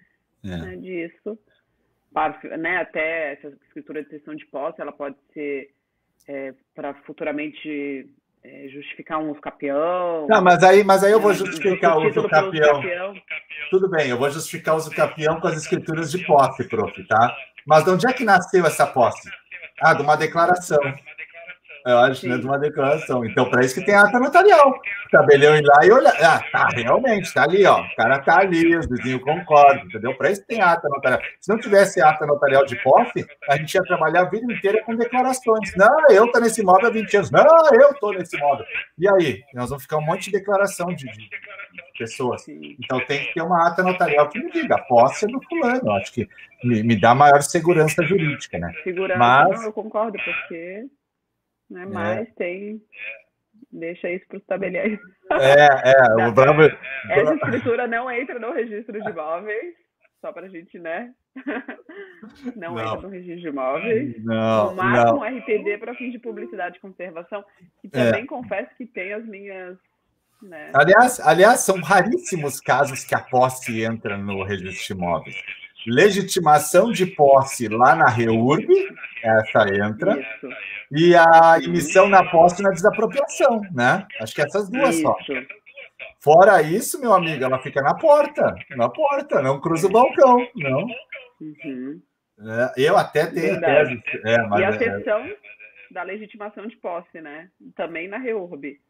[0.44, 0.56] é.
[0.56, 1.38] né, disso.
[2.12, 5.70] Para, né, até essa escritura de sessão de posse, ela pode ser
[6.28, 8.08] é, para futuramente
[8.42, 10.26] é, justificar um uso capião.
[10.28, 12.82] Não, mas aí, mas aí eu vou justificar o uso capião.
[13.70, 17.36] Tudo bem, eu vou justificar o uso capião com as escrituras de posse, prof, tá?
[17.66, 19.30] Mas de onde é que nasceu essa posse?
[19.80, 20.80] Ah, de uma declaração.
[21.86, 23.24] Eu acho, né, de uma declaração.
[23.24, 24.80] Então, para isso que tem ata notarial.
[25.10, 26.14] Tabelião ir lá e olhar.
[26.22, 27.80] Ah, tá, realmente, tá ali, ó.
[27.80, 30.14] O cara tá ali, os vizinhos concordam, entendeu?
[30.16, 31.20] Para isso tem ata notarial.
[31.40, 34.94] Se não tivesse ata notarial de posse, a gente ia trabalhar a vida inteira com
[34.94, 35.74] declarações.
[35.76, 37.30] Não, eu tô nesse imóvel há 20 anos.
[37.30, 37.44] Não,
[37.80, 38.64] eu tô nesse imóvel.
[38.98, 39.42] E aí?
[39.54, 41.30] Nós vamos ficar um monte de declaração de, de
[41.98, 42.46] pessoas.
[42.48, 45.92] Então tem que ter uma ata notarial que me diga, a posse é do fulano.
[45.92, 46.28] Acho que
[46.64, 48.72] me, me dá maior segurança jurídica, né?
[48.84, 49.58] Segurança, Mas...
[49.58, 50.86] não, eu concordo, porque
[51.70, 51.82] né?
[51.82, 51.86] É.
[51.86, 52.82] Mas tem.
[53.72, 54.98] Deixa isso para os tabeliões.
[55.32, 56.26] É, é.
[56.28, 56.62] O bravo...
[57.08, 59.74] Essa escritura não entra no registro de imóveis,
[60.20, 61.12] só para a gente, né?
[62.56, 64.24] Não, não, entra no registro de imóveis.
[64.24, 64.70] Não.
[64.70, 65.38] No máximo, não.
[65.38, 67.44] RPD para fins de publicidade e conservação,
[67.80, 68.26] que também é.
[68.26, 69.78] confesso que tem as minhas.
[70.42, 70.70] Né?
[70.74, 75.36] Aliás, aliás, são raríssimos casos que a posse entra no registro de imóveis
[75.86, 78.66] legitimação de posse lá na REURB,
[79.22, 80.48] essa entra, Isso.
[80.90, 84.06] E a emissão na posse na desapropriação, né?
[84.20, 85.02] Acho que essas duas Isso.
[85.02, 85.16] só.
[86.18, 90.86] Fora isso, meu amigo, ela fica na porta, na porta, não cruza o balcão, não.
[91.40, 92.02] Uhum.
[92.42, 94.02] É, eu até tenho tese.
[94.24, 95.36] É, e a sessão é...
[95.90, 97.50] da legitimação de posse, né?
[97.74, 98.80] Também na REURB.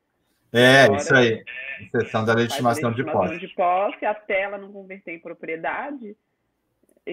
[0.52, 1.44] É, Agora, isso aí.
[1.92, 3.46] Sessão da legitimação, legitimação de posse.
[3.46, 6.16] de posse, até ela não converter em propriedade,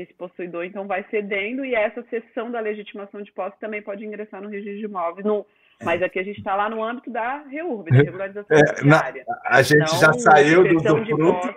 [0.02, 4.42] esse possuidor então vai cedendo e essa sessão da legitimação de posse também pode ingressar
[4.42, 5.26] no registro de imóveis.
[5.26, 5.46] No,
[5.84, 9.14] mas aqui a gente está lá no âmbito da REURB, da regularização é, na,
[9.46, 11.56] A gente então, já saiu do usufruto.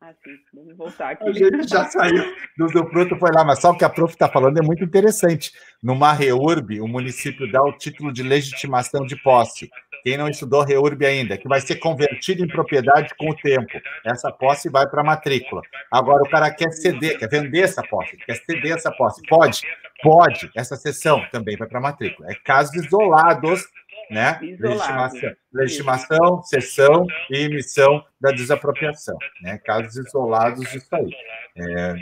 [0.00, 1.28] Assim, vamos voltar aqui.
[1.28, 4.28] A gente já saiu do usufruto, foi lá, mas só o que a prof está
[4.28, 5.52] falando é muito interessante.
[5.82, 9.68] Numa REURB, o município dá o título de legitimação de posse
[10.02, 13.80] quem não estudou REURB ainda, que vai ser convertido em propriedade com o tempo.
[14.04, 15.62] Essa posse vai para a matrícula.
[15.90, 19.22] Agora, o cara quer ceder, quer vender essa posse, quer ceder essa posse.
[19.28, 19.60] Pode?
[20.02, 20.50] Pode.
[20.56, 22.30] Essa sessão também vai para a matrícula.
[22.30, 23.64] É casos isolados,
[24.10, 24.38] né?
[24.40, 29.16] Legitimação, legitimação, cessão e emissão da desapropriação.
[29.42, 29.58] Né?
[29.58, 31.10] Casos isolados disso aí.
[31.56, 31.94] É,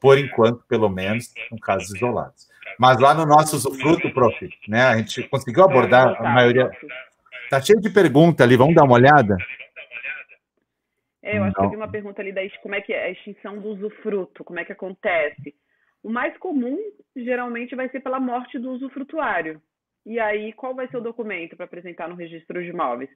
[0.00, 2.46] por enquanto, pelo menos, são casos isolados.
[2.78, 4.36] Mas lá no nosso usufruto, prof,
[4.68, 6.70] né, a gente conseguiu abordar a maioria,
[7.48, 9.36] Tá cheio de pergunta ali, vamos dar uma olhada?
[11.22, 11.62] É, eu acho Não.
[11.62, 14.44] que eu vi uma pergunta ali da como é que é a extinção do usufruto,
[14.44, 15.54] como é que acontece.
[16.02, 16.78] O mais comum,
[17.16, 19.60] geralmente, vai ser pela morte do usufrutuário.
[20.04, 23.10] E aí, qual vai ser o documento para apresentar no registro de imóveis?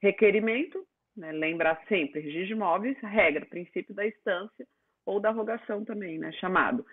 [0.00, 0.84] Requerimento,
[1.16, 1.30] né?
[1.30, 4.66] lembrar sempre, registro de imóveis, regra, princípio da instância
[5.06, 6.32] ou da rogação também, né?
[6.32, 6.84] chamado,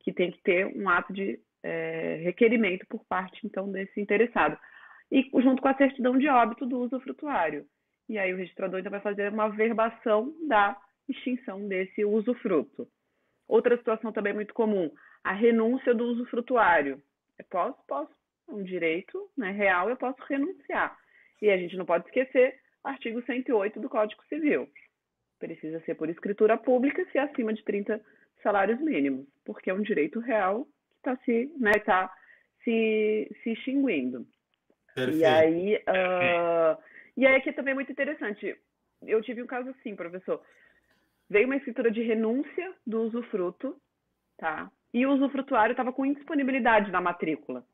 [0.00, 4.58] que tem que ter um ato de é, requerimento por parte, então, desse interessado.
[5.10, 7.66] E junto com a certidão de óbito do usufrutuário.
[8.08, 10.76] E aí o registrador então vai fazer uma verbação da
[11.08, 12.86] extinção desse usufruto.
[13.46, 14.90] Outra situação também muito comum,
[15.24, 17.02] a renúncia do usufrutuário.
[17.38, 18.12] Eu posso, posso,
[18.48, 20.96] é um direito né, real, eu posso renunciar.
[21.40, 24.68] E a gente não pode esquecer artigo 108 do Código Civil.
[25.38, 28.00] Precisa ser por escritura pública se é acima de 30
[28.42, 32.12] salários mínimos, porque é um direito real que está se, né, tá
[32.64, 34.26] se, se extinguindo.
[35.06, 35.20] Perfeito.
[35.20, 36.82] E aí, uh,
[37.16, 38.56] e aí aqui também é muito interessante.
[39.06, 40.42] Eu tive um caso assim, professor
[41.28, 43.76] veio uma escritura de renúncia do usufruto,
[44.36, 44.70] tá?
[44.92, 47.64] E o usufrutuário estava com indisponibilidade na matrícula.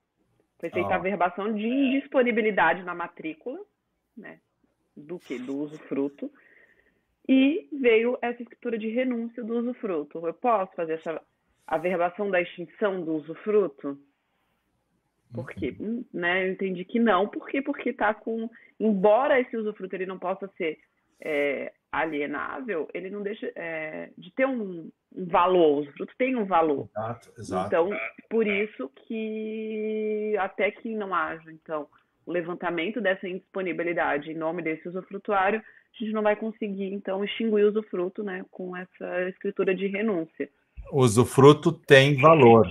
[0.59, 0.95] Foi feita oh.
[0.95, 3.61] a verbação de indisponibilidade na matrícula,
[4.17, 4.41] né?
[4.97, 5.39] Do que?
[5.39, 6.31] Do usufruto.
[7.29, 10.27] E veio essa escritura de renúncia do usufruto.
[10.27, 11.21] Eu posso fazer essa
[11.67, 13.99] a verbação da extinção do usufruto?
[15.35, 15.75] Por quê?
[15.81, 15.87] Uhum.
[15.87, 17.29] Hum, né, eu entendi que não.
[17.29, 17.61] Por quê?
[17.61, 18.49] Porque está com.
[18.79, 20.79] Embora esse usufruto ele não possa ser
[21.21, 26.45] é, alienável, ele não deixa é, de ter um, um valor, os frutos têm um
[26.45, 26.89] valor.
[26.91, 27.67] Exato, exato.
[27.67, 27.91] Então,
[28.29, 31.89] por isso que até que não haja, então,
[32.27, 37.65] o levantamento dessa indisponibilidade em nome desse usufrutuário, a gente não vai conseguir, então, extinguir
[37.65, 40.49] o usufruto né, com essa escritura de renúncia.
[40.91, 42.67] O usufruto tem valor.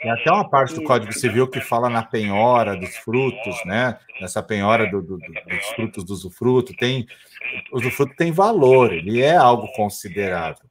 [0.00, 3.98] Tem até uma parte do Código Civil que fala na penhora dos frutos, né?
[4.20, 6.74] Nessa penhora do, do, dos frutos do usufruto.
[6.74, 7.06] Tem,
[7.72, 10.64] o usufruto tem valor, ele é algo considerável.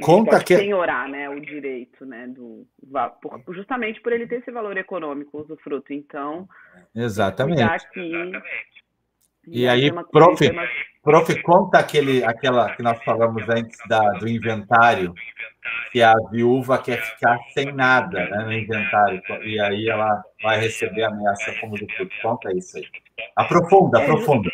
[0.00, 2.66] Conta que penhorar, né, o direito, né, do
[3.50, 5.92] justamente por ele ter esse valor econômico, o usufruto.
[5.92, 6.48] Então,
[6.94, 7.62] exatamente.
[7.62, 8.32] Aqui,
[9.46, 10.38] e aí, prof,
[11.02, 15.12] prof, conta aquele, aquela que nós falamos antes da, do inventário
[15.90, 21.04] que a viúva quer ficar sem nada né, no inventário, e aí ela vai receber
[21.04, 22.14] a ameaça como do fruto.
[22.22, 22.84] Conta isso aí.
[23.36, 24.50] Aprofunda, é, aprofunda.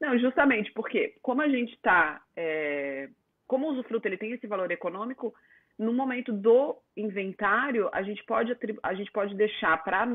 [0.00, 2.20] Não, justamente porque, como a gente está.
[2.36, 3.08] É,
[3.46, 5.32] como o usufruto ele tem esse valor econômico,
[5.78, 10.06] no momento do inventário, a gente pode, a gente pode deixar para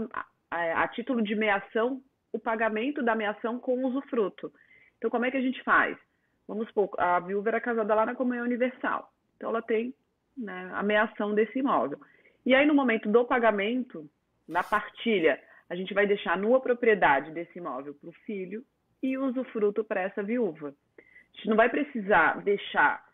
[0.52, 2.02] a, a título de meação
[2.32, 4.52] o pagamento da meação com usufruto.
[4.98, 5.98] Então, como é que a gente faz?
[6.48, 9.12] Vamos supor, a viúva era casada lá na comunhão universal.
[9.36, 9.94] Então, ela tem
[10.38, 12.00] né, a meação desse imóvel.
[12.46, 14.10] E aí, no momento do pagamento,
[14.48, 18.64] na partilha, a gente vai deixar nua propriedade desse imóvel para o filho
[19.02, 20.74] e usufruto para essa viúva.
[20.98, 23.08] A gente não vai precisar deixar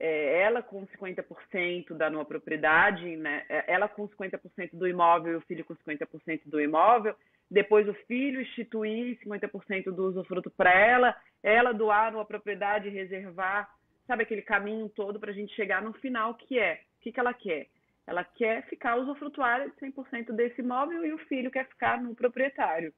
[0.00, 5.36] é, ela com 50% da nua propriedade, né, é, ela com 50% do imóvel e
[5.36, 7.14] o filho com 50% do imóvel,
[7.50, 13.68] depois o filho instituir 50% do usufruto para ela, ela doar numa propriedade reservar,
[14.06, 17.20] sabe aquele caminho todo para a gente chegar no final, que é, o que, que
[17.20, 17.68] ela quer?
[18.06, 22.92] Ela quer ficar usufrutuária de 100% desse imóvel e o filho quer ficar no proprietário.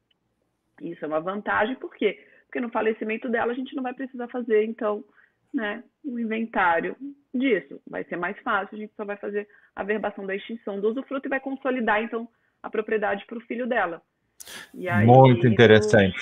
[0.80, 2.24] Isso é uma vantagem, por quê?
[2.46, 5.04] Porque no falecimento dela a gente não vai precisar fazer, então,
[5.52, 6.96] né, um inventário
[7.34, 7.80] disso.
[7.88, 11.28] Vai ser mais fácil, a gente só vai fazer a verbação da extinção do usufruto
[11.28, 12.28] e vai consolidar, então,
[12.62, 14.02] a propriedade para o filho dela.
[14.90, 16.16] Aí, muito interessante.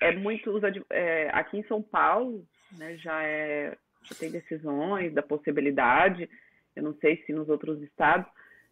[0.00, 0.52] É, é muito
[0.90, 2.44] é, aqui em São Paulo,
[2.78, 3.76] né, já é
[4.08, 6.28] já tem decisões da possibilidade.
[6.74, 8.26] Eu não sei se nos outros estados.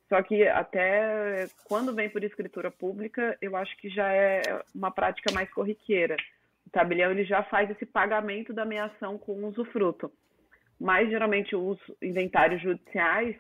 [0.09, 4.41] Só que até quando vem por escritura pública, eu acho que já é
[4.75, 6.17] uma prática mais corriqueira.
[6.67, 10.11] O tabelião ele já faz esse pagamento da meação com usufruto.
[10.79, 13.37] Mas geralmente os inventários judiciais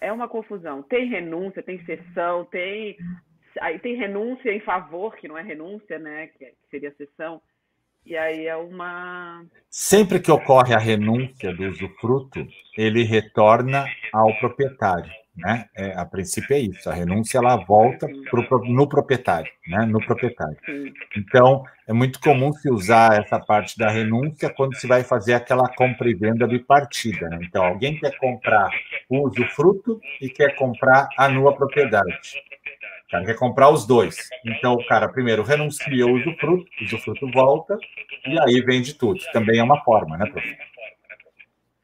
[0.00, 0.82] é uma confusão.
[0.82, 2.96] Tem renúncia, tem cessão, tem
[3.60, 6.28] aí tem renúncia em favor, que não é renúncia, né?
[6.28, 7.40] Que seria cessão.
[8.04, 9.44] E aí é uma.
[9.70, 12.46] Sempre que ocorre a renúncia do usufruto,
[12.76, 15.66] ele retorna ao proprietário, né?
[15.76, 16.90] É, a princípio é isso.
[16.90, 19.86] A renúncia ela volta pro, no proprietário, né?
[19.86, 20.56] No proprietário.
[21.16, 25.68] Então é muito comum se usar essa parte da renúncia quando se vai fazer aquela
[25.68, 27.28] compra e venda bipartida.
[27.28, 27.38] Né?
[27.42, 28.68] Então alguém quer comprar
[29.08, 32.42] o usufruto e quer comprar a nua propriedade
[33.12, 34.16] cara quer comprar os dois.
[34.44, 37.78] Então, o cara primeiro renuncia o usufruto, o usufruto volta,
[38.26, 39.20] e aí vende tudo.
[39.32, 40.66] Também é uma forma, né, professor?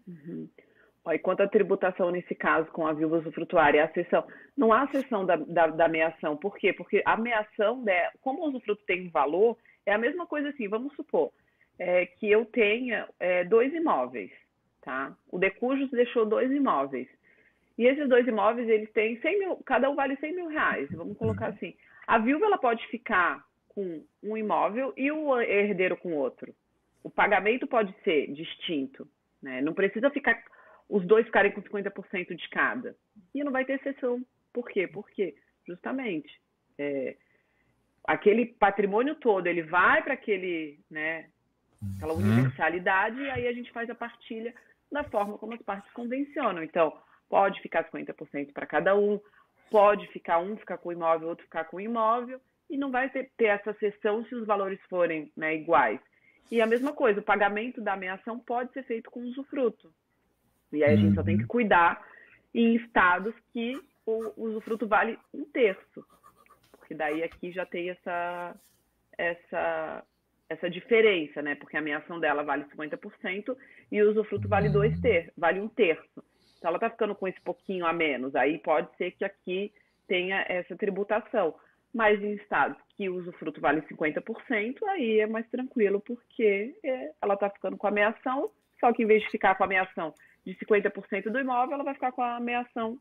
[0.09, 0.49] Uhum.
[1.11, 4.25] E quanto à tributação nesse caso com a viúva usufrutuária, a sessão,
[4.57, 6.37] não há sessão da, da, da ameação.
[6.37, 6.73] Por quê?
[6.73, 9.57] Porque a ameação, né, como o usufruto tem um valor,
[9.87, 11.31] é a mesma coisa assim, vamos supor
[11.79, 14.31] é, que eu tenha é, dois imóveis,
[14.83, 15.17] tá?
[15.31, 17.09] O decujus deixou dois imóveis.
[17.79, 21.17] E esses dois imóveis, eles têm 100 mil, cada um vale 100 mil reais, vamos
[21.17, 21.75] colocar assim.
[22.07, 26.53] A viúva, ela pode ficar com um imóvel e o herdeiro com outro.
[27.05, 29.07] O pagamento pode ser distinto,
[29.41, 29.61] né?
[29.61, 30.43] Não precisa ficar
[30.89, 32.97] os dois ficarem com 50% de cada.
[33.35, 34.25] E não vai ter exceção.
[34.53, 34.89] Por quê?
[34.89, 36.29] Porque justamente
[36.79, 37.15] é,
[38.05, 41.29] aquele patrimônio todo ele vai para aquele, né,
[41.97, 42.21] aquela uhum.
[42.21, 44.55] universalidade e aí a gente faz a partilha
[44.91, 46.63] da forma como as partes convencionam.
[46.63, 46.99] Então,
[47.29, 49.21] pode ficar 50% para cada um,
[49.71, 53.09] pode ficar um ficar com o imóvel, outro ficar com o imóvel, e não vai
[53.09, 56.01] ter, ter essa sessão se os valores forem né, iguais.
[56.51, 59.93] E a mesma coisa, o pagamento da ameação pode ser feito com usufruto.
[60.73, 61.49] E aí a gente só tem que uhum.
[61.49, 62.03] cuidar
[62.55, 66.05] em estados que o usufruto vale um terço.
[66.73, 68.55] Porque daí aqui já tem essa,
[69.17, 70.05] essa,
[70.49, 71.55] essa diferença, né?
[71.55, 73.57] Porque a ameação dela vale 50%
[73.93, 76.25] e o usufruto vale dois ter, vale um terço.
[76.59, 78.35] Então ela está ficando com esse pouquinho a menos.
[78.35, 79.73] Aí pode ser que aqui
[80.07, 81.55] tenha essa tributação.
[81.95, 87.35] Mas em estados que o usufruto vale 50%, aí é mais tranquilo, porque é, ela
[87.35, 88.15] está ficando com a
[88.81, 91.95] só que em vez de ficar com a ameação de 50% do imóvel, ela vai
[91.95, 92.99] ficar com a ameação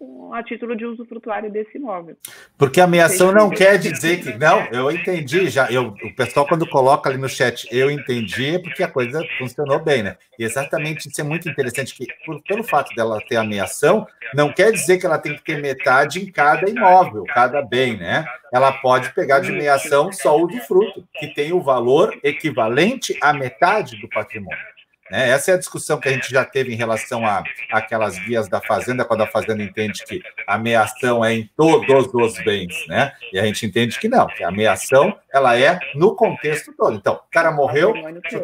[0.00, 2.16] com, a título de usufrutuário desse imóvel.
[2.56, 4.32] Porque ameação não quer dizer que.
[4.38, 5.70] Não, eu entendi já.
[5.70, 9.78] Eu, o pessoal, quando coloca ali no chat, eu entendi, é porque a coisa funcionou
[9.78, 10.16] bem, né?
[10.38, 14.72] E exatamente isso é muito interessante, que por, pelo fato dela ter ameação, não quer
[14.72, 18.24] dizer que ela tem que ter metade em cada imóvel, cada bem, né?
[18.52, 24.00] Ela pode pegar de ameação só o usufruto, que tem o valor equivalente à metade
[24.00, 24.79] do patrimônio.
[25.10, 25.30] Né?
[25.30, 27.42] Essa é a discussão que a gente já teve em relação a
[27.72, 32.44] aquelas guias da fazenda, quando a fazenda entende que a ameação é em todos os
[32.44, 33.12] bens, né?
[33.32, 36.96] E a gente entende que não, que a ameação ela é no contexto todo.
[36.96, 37.92] Então, o cara morreu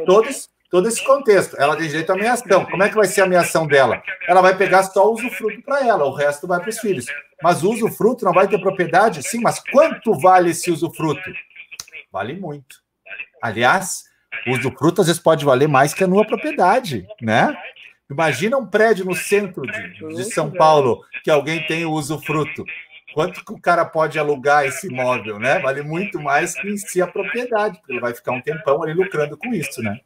[0.04, 1.56] todos todo esse contexto.
[1.58, 2.64] Ela tem direito à ameação.
[2.66, 4.02] Como é que vai ser a ameação dela?
[4.28, 7.06] Ela vai pegar só o usufruto para ela, o resto vai para os filhos.
[7.42, 9.22] Mas o usufruto não vai ter propriedade?
[9.22, 11.30] Sim, mas quanto vale esse usufruto?
[12.10, 12.76] Vale muito.
[13.42, 14.04] Aliás,
[14.46, 17.56] o usufruto às vezes pode valer mais que a nua propriedade, né?
[18.10, 22.64] Imagina um prédio no centro de, de São Paulo que alguém tem o usufruto.
[23.12, 25.58] Quanto que o cara pode alugar esse imóvel, né?
[25.58, 28.92] Vale muito mais que em si a propriedade, porque ele vai ficar um tempão ali
[28.92, 29.98] lucrando com isso, né?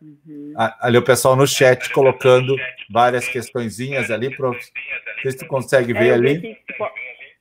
[0.00, 0.54] Uhum.
[0.80, 2.56] Ali o pessoal no chat colocando
[2.90, 4.58] várias questõezinhas ali, prof.
[4.58, 6.54] Não sei se tu consegue ver é, ali.
[6.66, 6.88] Tipo,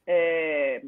[0.06, 0.82] é,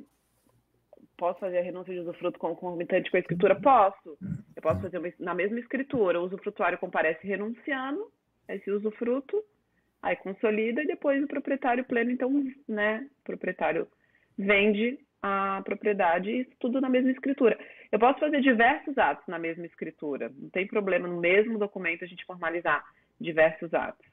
[1.24, 3.56] posso fazer a renúncia de usufruto concomitante com a escritura?
[3.56, 4.18] Posso.
[4.54, 6.20] Eu posso fazer uma, na mesma escritura.
[6.20, 8.12] O usufrutuário comparece renunciando
[8.50, 9.42] a esse usufruto,
[10.02, 12.30] aí consolida e depois o proprietário pleno, então,
[12.68, 13.88] né, o proprietário
[14.38, 17.58] vende a propriedade, isso tudo na mesma escritura.
[17.90, 20.30] Eu posso fazer diversos atos na mesma escritura.
[20.38, 22.84] Não tem problema no mesmo documento a gente formalizar
[23.18, 24.06] diversos atos.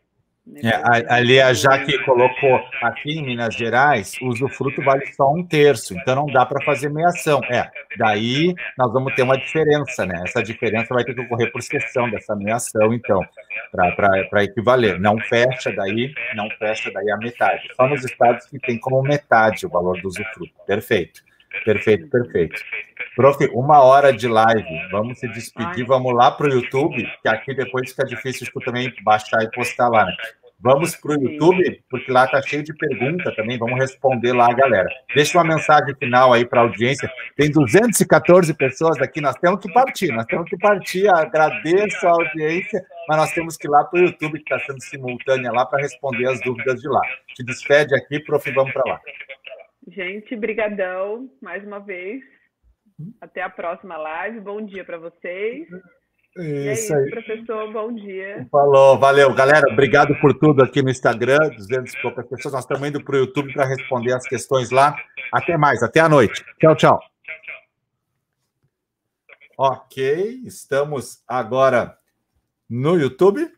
[0.57, 5.95] É, ali a Jaque colocou aqui em Minas Gerais, o usufruto vale só um terço,
[5.95, 7.41] então não dá para fazer meiação.
[7.51, 10.23] É, daí nós vamos ter uma diferença, né?
[10.27, 13.21] Essa diferença vai ter que ocorrer por sessão dessa meiação, então,
[13.71, 15.01] para equivaler.
[15.01, 17.63] Não fecha daí, não fecha daí a metade.
[17.75, 20.53] Só nos estados que tem como metade o valor do usufruto.
[20.67, 21.23] Perfeito.
[21.65, 22.63] Perfeito, perfeito.
[23.17, 24.89] Prof, uma hora de live.
[24.91, 28.93] Vamos se despedir, vamos lá para o YouTube, que aqui depois fica difícil de também
[29.03, 30.15] baixar e postar lá, né?
[30.63, 34.89] Vamos para o YouTube, porque lá está cheio de perguntas também, vamos responder lá, galera.
[35.15, 37.11] Deixa uma mensagem final aí para a audiência.
[37.35, 41.09] Tem 214 pessoas aqui, nós temos que partir, nós temos que partir.
[41.09, 44.83] Agradeço a audiência, mas nós temos que ir lá para o YouTube, que está sendo
[44.83, 47.01] simultânea lá, para responder as dúvidas de lá.
[47.35, 49.01] Te despede aqui, prof, vamos para lá.
[49.89, 52.23] Gente, brigadão mais uma vez.
[53.19, 54.41] Até a próxima live.
[54.41, 55.67] Bom dia para vocês.
[56.39, 57.11] É isso, aí.
[57.11, 57.73] professor.
[57.73, 58.47] Bom dia.
[58.51, 59.35] Falou, valeu.
[59.35, 62.55] Galera, obrigado por tudo aqui no Instagram, 200 e poucas pessoas.
[62.55, 64.95] Nós estamos indo para o YouTube para responder as questões lá.
[65.33, 66.45] Até mais, até a noite.
[66.61, 67.01] Tchau, tchau.
[69.59, 71.99] Ok, estamos agora
[72.69, 73.53] no YouTube.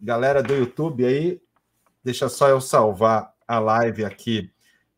[0.00, 1.40] Galera do YouTube aí,
[2.02, 4.52] deixa só eu salvar a live aqui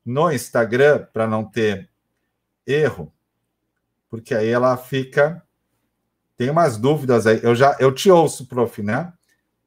[0.05, 1.89] no Instagram para não ter
[2.67, 3.13] erro,
[4.09, 5.43] porque aí ela fica.
[6.37, 7.41] Tem umas dúvidas aí.
[7.43, 9.13] Eu já eu te ouço, prof, né?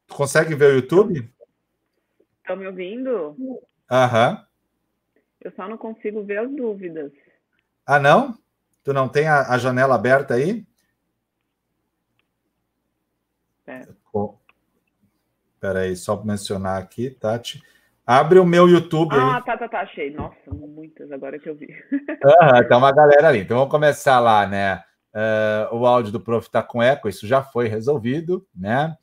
[0.08, 1.32] Tu consegue ver o YouTube?
[2.40, 3.36] Estão me ouvindo?
[3.90, 4.46] Aham.
[5.42, 7.12] Eu só não consigo ver as dúvidas.
[7.86, 8.38] Ah, não?
[8.84, 10.66] Tu não tem a, a janela aberta aí?
[13.68, 13.88] É.
[15.54, 17.62] Espera aí, só mencionar aqui, Tati.
[18.06, 19.44] Abre o meu YouTube ah, aí.
[19.44, 20.12] tá, tá, tá, achei.
[20.12, 21.68] Nossa, muitas agora que eu vi.
[22.40, 23.40] ah, tem uma galera ali.
[23.40, 24.84] Então vamos começar lá, né?
[25.16, 28.98] Uh, o áudio do prof está com eco, isso já foi resolvido, né?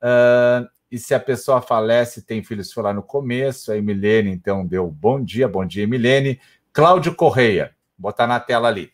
[0.00, 3.72] Uh, e se a pessoa falece, tem filhos, foi lá no começo.
[3.72, 6.40] A Emilene, então, deu bom dia, bom dia, Emilene.
[6.72, 8.92] Cláudio Correia, botar na tela ali.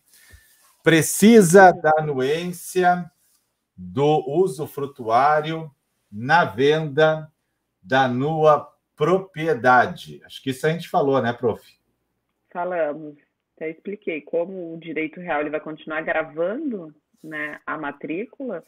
[0.82, 3.10] Precisa da anuência
[3.76, 5.70] do uso frutuário
[6.10, 7.30] na venda
[7.82, 10.22] da nua propriedade.
[10.24, 11.62] Acho que isso a gente falou, né, prof?
[12.50, 13.31] Falamos.
[13.56, 18.64] Até expliquei como o direito real ele vai continuar gravando né, a matrícula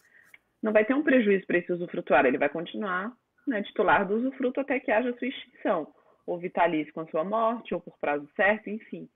[0.63, 3.13] não vai ter um prejuízo para esse usufrutuário, ele vai continuar
[3.47, 5.89] né, titular do usufruto até que haja sua extinção,
[6.27, 9.07] ou vitalício com a sua morte, ou por prazo certo, enfim.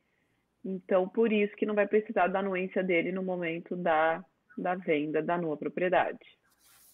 [0.62, 4.22] Então, por isso que não vai precisar da anuência dele no momento da,
[4.58, 6.18] da venda da nua propriedade.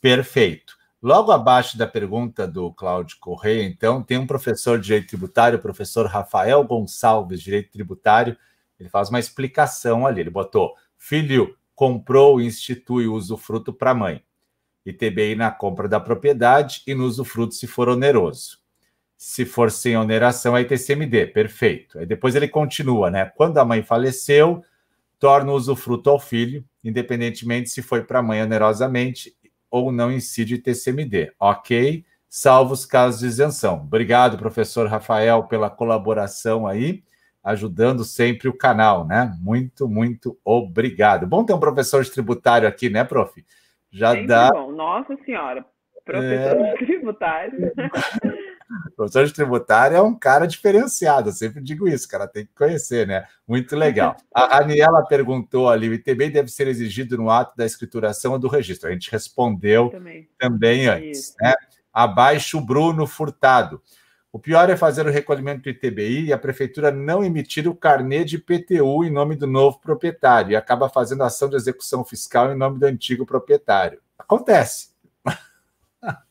[0.01, 0.77] Perfeito.
[1.03, 5.63] Logo abaixo da pergunta do Cláudio Correia, então, tem um professor de direito tributário, o
[5.63, 8.37] professor Rafael Gonçalves, direito tributário,
[8.79, 10.21] ele faz uma explicação ali.
[10.21, 14.23] Ele botou: filho comprou institui o usufruto para a mãe.
[14.87, 18.59] ITBI na compra da propriedade e no usufruto se for oneroso.
[19.17, 21.99] Se for sem oneração, é ITCMD, perfeito.
[21.99, 23.25] Aí depois ele continua, né?
[23.35, 24.63] Quando a mãe faleceu,
[25.19, 29.35] torna o usufruto ao filho, independentemente se foi para a mãe onerosamente
[29.71, 31.33] ou não incide ITCMD.
[31.41, 32.05] Ok?
[32.29, 33.77] Salvo os casos de isenção.
[33.77, 37.03] Obrigado, professor Rafael, pela colaboração aí,
[37.45, 39.37] ajudando sempre o canal, né?
[39.41, 41.27] Muito, muito obrigado.
[41.27, 43.45] Bom ter um professor de tributário aqui, né, prof?
[43.93, 44.51] Já Sempre dá.
[44.51, 44.73] Bom.
[44.73, 45.65] Nossa Senhora,
[46.05, 46.73] professor é...
[46.73, 47.73] de tributário.
[48.97, 52.55] professor de tributário é um cara diferenciado, eu sempre digo isso, o cara tem que
[52.55, 53.25] conhecer, né?
[53.47, 54.17] Muito legal.
[54.35, 58.49] A Aniela perguntou ali: o ITB deve ser exigido no ato da escrituração ou do
[58.49, 58.89] registro?
[58.89, 61.55] A gente respondeu também, também antes, né?
[61.93, 63.81] Abaixo, Bruno Furtado.
[64.35, 68.25] O pior é fazer o recolhimento do ITBI e a prefeitura não emitir o carnê
[68.25, 72.59] de PTU em nome do novo proprietário e acaba fazendo ação de execução fiscal em
[72.59, 74.01] nome do antigo proprietário.
[74.19, 74.93] Acontece.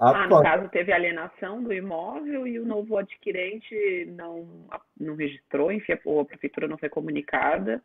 [0.00, 4.46] Ah, no caso, teve alienação do imóvel e o novo adquirente não,
[5.00, 7.82] não registrou, enfim, a prefeitura não foi comunicada,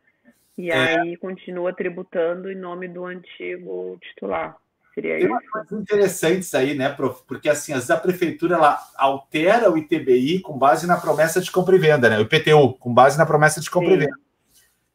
[0.56, 1.00] e é.
[1.00, 4.56] aí continua tributando em nome do antigo titular.
[4.94, 5.50] Seria Tem isso?
[5.50, 7.22] coisas interessantes aí, né, prof?
[7.26, 11.50] Porque assim, às vezes a prefeitura ela altera o ITBI com base na promessa de
[11.50, 12.18] compra e venda, né?
[12.18, 13.96] O IPTU, com base na promessa de compra Sim.
[13.96, 14.18] e venda.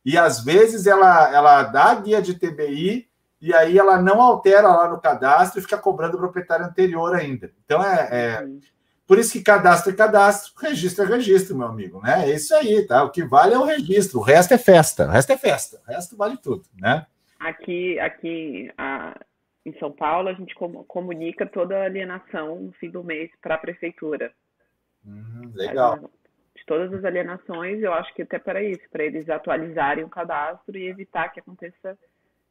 [0.05, 3.09] E às vezes ela, ela dá a guia de ITBI
[3.41, 7.51] e aí ela não altera lá no cadastro e fica cobrando o proprietário anterior ainda.
[7.65, 8.47] Então é, é...
[9.05, 12.29] por isso que cadastro é cadastro, registro é registro, meu amigo, né?
[12.29, 13.03] É isso aí, tá?
[13.03, 15.91] O que vale é o registro, o resto é festa, o resto é festa, o
[15.91, 17.05] resto vale tudo, né?
[17.39, 19.15] Aqui, aqui a,
[19.66, 20.55] em São Paulo, a gente
[20.88, 24.32] comunica toda a alienação no fim do mês para a prefeitura.
[25.05, 25.97] Hum, legal.
[26.55, 30.78] De todas as alienações, eu acho que até para isso, para eles atualizarem o cadastro
[30.78, 31.97] e evitar que aconteça,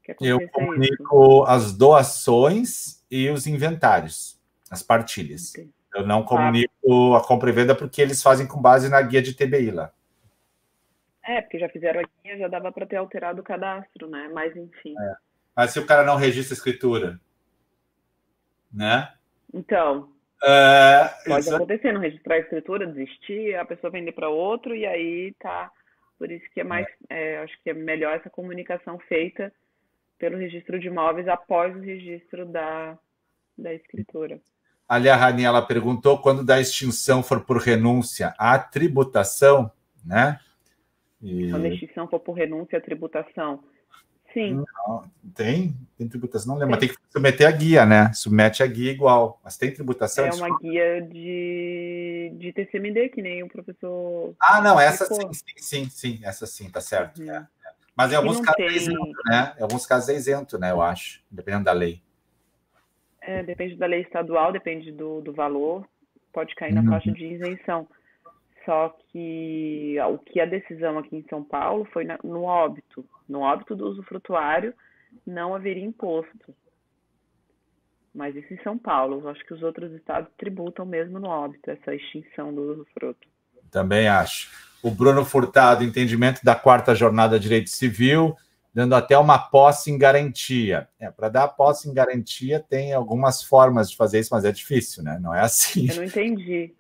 [0.03, 1.45] que aconteça Eu comunico isso.
[1.47, 4.41] as doações e os inventários,
[4.71, 5.51] as partilhas.
[5.51, 5.69] Okay.
[5.95, 9.35] Eu não comunico a compra e venda porque eles fazem com base na guia de
[9.35, 9.91] TBI lá.
[11.25, 14.31] É, porque já fizeram a guia, já dava para ter alterado o cadastro, né?
[14.33, 14.95] Mas enfim.
[14.99, 15.28] É.
[15.59, 17.21] Mas se o cara não registra a escritura,
[18.73, 19.13] né?
[19.53, 20.09] Então,
[20.41, 21.57] é, pode isso...
[21.57, 25.69] acontecer, não registrar a escritura, desistir, a pessoa vender para outro e aí tá.
[26.17, 27.33] Por isso que é mais, é.
[27.33, 29.53] É, acho que é melhor essa comunicação feita
[30.17, 32.97] pelo registro de imóveis após o registro da,
[33.59, 34.41] da escritura.
[34.89, 39.73] Ali a Rani, ela perguntou quando da extinção for por renúncia, a tributação,
[40.07, 40.39] né?
[41.21, 41.51] E...
[41.51, 43.65] Quando a extinção for por renúncia, a tributação.
[44.39, 44.65] Sim.
[44.87, 48.13] Não, tem, tem tributação, não lembro, mas tem que submeter a guia, né?
[48.13, 50.27] Submete a guia igual, mas tem tributação.
[50.27, 54.35] É uma guia de, de TCMD, que nem o professor.
[54.41, 57.21] Ah, não, essa sim, sim, sim, sim, essa sim, tá certo.
[57.21, 57.31] Uhum.
[57.33, 57.47] É.
[57.97, 59.55] Mas em alguns casos é é isento, né?
[59.59, 60.71] Em alguns casos é isento, né?
[60.71, 62.01] Eu acho, dependendo da lei.
[63.21, 65.85] É, depende da lei estadual, depende do, do valor,
[66.33, 66.91] pode cair na uhum.
[66.91, 67.89] faixa de isenção.
[68.69, 73.03] Só que o que a decisão aqui em São Paulo foi no óbito.
[73.27, 74.75] No óbito do usufrutuário
[75.27, 76.55] não haveria imposto.
[78.15, 79.23] Mas isso em São Paulo.
[79.23, 83.27] Eu acho que os outros estados tributam mesmo no óbito, essa extinção do usufruto.
[83.71, 84.51] Também acho.
[84.83, 88.37] O Bruno Furtado, entendimento da quarta jornada de direito civil,
[88.75, 90.87] dando até uma posse em garantia.
[91.01, 95.03] É, para dar posse em garantia tem algumas formas de fazer isso, mas é difícil,
[95.03, 95.19] né?
[95.23, 95.89] Não é assim.
[95.89, 96.75] Eu não entendi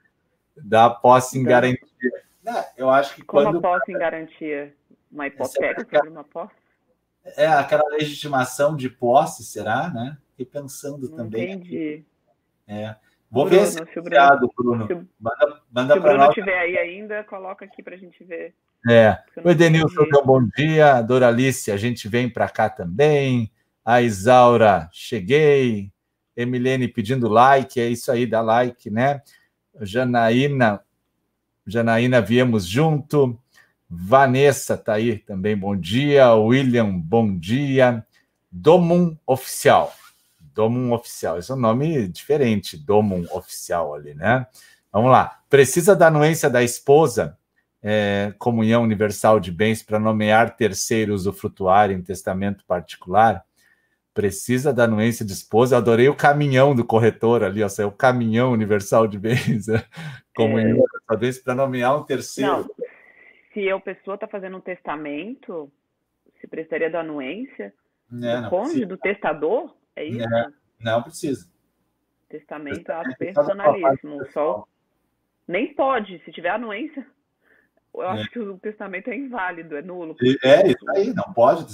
[0.62, 2.12] da posse em então, garantia.
[2.42, 3.58] Não, eu acho que quando...
[3.58, 4.74] a posse em garantia?
[5.10, 6.54] Uma hipoteca sobre uma posse?
[7.36, 10.16] É, aquela legitimação de posse, será, né?
[10.30, 11.52] Fiquei pensando Não também.
[11.52, 12.04] Entendi.
[12.66, 12.96] É.
[13.30, 14.86] Vou Bruno, ver se, se o Bruno, Bruno.
[14.86, 18.54] Se, manda manda se o Bruno estiver aí ainda, coloca aqui para a gente ver.
[18.88, 19.18] É.
[19.44, 21.02] O Edenilson, um bom dia.
[21.02, 23.50] Doralice, a gente vem para cá também.
[23.84, 25.92] A Isaura, cheguei.
[26.36, 29.20] Emilene pedindo like, é isso aí, dá like, né?
[29.80, 30.80] Janaína,
[31.66, 33.38] Janaína, viemos junto.
[33.88, 36.34] Vanessa tá aí também, bom dia.
[36.34, 38.04] William, bom dia.
[38.50, 39.92] Domum Oficial.
[40.54, 44.46] Domum Oficial, esse é um nome diferente, Domum Oficial ali, né?
[44.92, 45.40] Vamos lá.
[45.48, 47.38] Precisa da anuência da esposa,
[47.82, 53.44] é, comunhão universal de bens, para nomear terceiro usufrutuário em testamento particular?
[54.18, 55.76] Precisa da anuência de esposa.
[55.76, 59.84] Eu adorei o caminhão do corretor ali, ó, o caminhão universal de bens, né?
[60.34, 61.32] comunhão é.
[61.44, 62.50] para nomear um terceiro.
[62.50, 62.70] Não.
[63.54, 65.70] Se a pessoa está fazendo um testamento,
[66.40, 67.72] se precisaria da anuência
[68.12, 70.20] é, do cônjuge, do testador, é isso?
[70.20, 70.46] É,
[70.80, 71.48] não precisa.
[72.28, 74.26] Testamento é personalíssimo.
[74.32, 74.66] Só
[75.46, 77.06] nem pode, se tiver anuência,
[78.02, 78.28] eu acho é.
[78.28, 80.16] que o testamento é inválido, é nulo.
[80.42, 81.66] É, isso aí, não pode.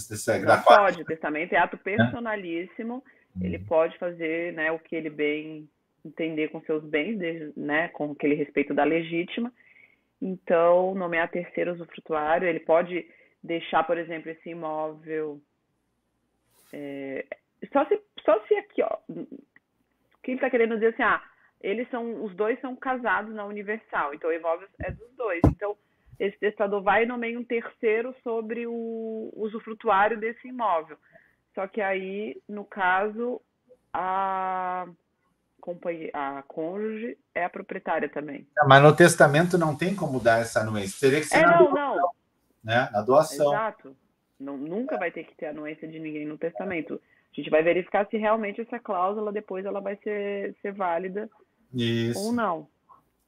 [0.46, 3.02] Não pode, o testamento é ato personalíssimo,
[3.40, 3.46] é.
[3.46, 5.68] ele pode fazer né, o que ele bem
[6.04, 7.18] entender com seus bens,
[7.56, 9.52] né, com aquele respeito da legítima.
[10.20, 13.06] Então, nomear terceiro usufrutuário, ele pode
[13.42, 15.40] deixar, por exemplo, esse imóvel.
[16.72, 17.24] É,
[17.72, 18.98] só, se, só se aqui, ó.
[19.08, 19.26] O
[20.22, 21.22] que ele está querendo dizer assim, ah,
[21.60, 25.40] eles são, os dois são casados na Universal, então o imóvel é dos dois.
[25.46, 25.76] Então,
[26.18, 30.96] esse testador vai e nomeia um terceiro sobre o usufrutuário desse imóvel.
[31.54, 33.40] Só que aí, no caso,
[33.92, 34.86] a,
[36.12, 38.46] a cônjuge é a proprietária também.
[38.66, 41.08] Mas no testamento não tem como dar essa anuência.
[41.08, 42.10] Teria que ser é, na não, doação, não.
[42.62, 42.88] Né?
[42.92, 43.52] Na doação.
[43.52, 43.96] Exato.
[44.38, 47.00] Não, nunca vai ter que ter anuência de ninguém no testamento.
[47.32, 51.30] A gente vai verificar se realmente essa cláusula depois ela vai ser, ser válida
[51.72, 52.20] isso.
[52.20, 52.68] Ou não.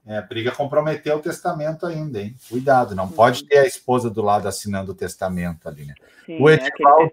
[0.07, 2.37] É, briga comprometer o testamento ainda, hein?
[2.49, 3.13] Cuidado, não uhum.
[3.13, 5.95] pode ter a esposa do lado assinando o testamento ali, né?
[6.25, 7.13] Sim, o Edivaldo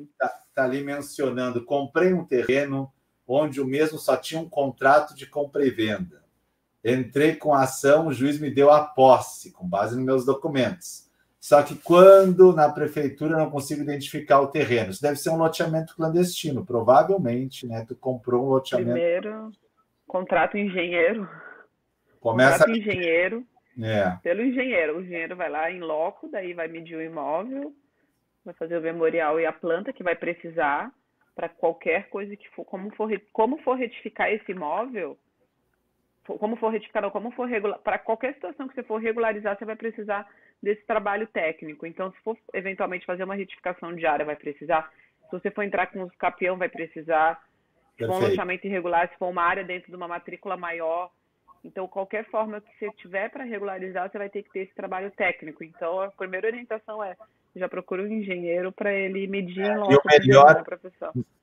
[0.00, 2.90] está tá ali mencionando: comprei um terreno
[3.26, 6.22] onde o mesmo só tinha um contrato de compra e venda.
[6.82, 11.10] Entrei com a ação, o juiz me deu a posse, com base nos meus documentos.
[11.38, 15.94] Só que quando na prefeitura não consigo identificar o terreno, isso deve ser um loteamento
[15.94, 17.84] clandestino, provavelmente, né?
[17.86, 18.92] Tu comprou um loteamento.
[18.92, 19.52] Primeiro,
[20.06, 21.28] contrato engenheiro.
[22.22, 23.44] Começa contrato engenheiro.
[23.82, 24.16] É.
[24.22, 24.96] Pelo engenheiro.
[24.96, 27.74] O engenheiro vai lá em loco, daí vai medir o imóvel,
[28.44, 30.90] vai fazer o memorial e a planta que vai precisar
[31.34, 35.18] para qualquer coisa que for, como for, como for retificar esse imóvel,
[36.24, 39.74] como for retificar, como for regular, para qualquer situação que você for regularizar, você vai
[39.74, 40.28] precisar
[40.62, 41.86] desse trabalho técnico.
[41.86, 44.92] Então, se for eventualmente fazer uma retificação de área, vai precisar.
[45.24, 47.42] Se você for entrar com os capião, vai precisar.
[47.98, 51.10] Se for um loteamento irregular, se for uma área dentro de uma matrícula maior.
[51.64, 55.10] Então, qualquer forma que você tiver para regularizar, você vai ter que ter esse trabalho
[55.12, 55.62] técnico.
[55.62, 57.16] Então, a primeira orientação é
[57.54, 59.92] já procura um engenheiro para ele medir é, logo.
[59.92, 60.64] E o melhor,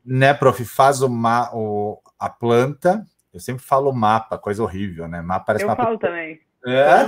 [0.04, 3.06] né, prof, faz o, ma, o, a planta.
[3.34, 5.22] Eu sempre falo mapa, coisa horrível, né?
[5.22, 5.84] Mapa parece Eu mapa.
[5.84, 6.42] falo também.
[6.66, 7.06] É,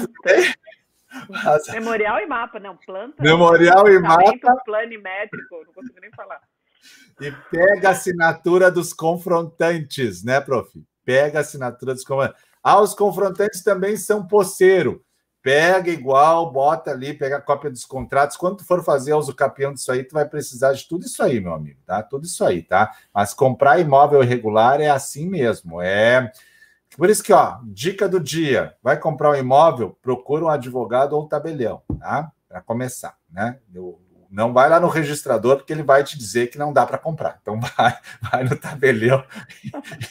[1.74, 3.22] Memorial e mapa, não, planta.
[3.22, 4.56] Memorial e mapa.
[4.64, 6.40] Planimétrico, não consigo nem falar.
[7.20, 10.72] E pega a assinatura dos confrontantes, né, prof?
[11.04, 12.51] Pega a assinatura dos confrontantes.
[12.64, 15.04] Ah, os confrontantes também são poceiro.
[15.42, 18.38] Pega igual, bota ali, pega a cópia dos contratos.
[18.38, 21.40] Quando tu for fazer uso capião disso aí, tu vai precisar de tudo isso aí,
[21.40, 22.04] meu amigo, tá?
[22.04, 22.92] Tudo isso aí, tá?
[23.12, 25.82] Mas comprar imóvel irregular é assim mesmo.
[25.82, 26.32] É.
[26.96, 31.24] Por isso que, ó, dica do dia: vai comprar um imóvel, procura um advogado ou
[31.24, 32.32] um tabelião, tá?
[32.48, 33.60] Para começar, né?
[33.74, 34.00] Eu
[34.32, 37.38] não vai lá no registrador, porque ele vai te dizer que não dá para comprar.
[37.42, 39.24] Então vai, vai no tabelião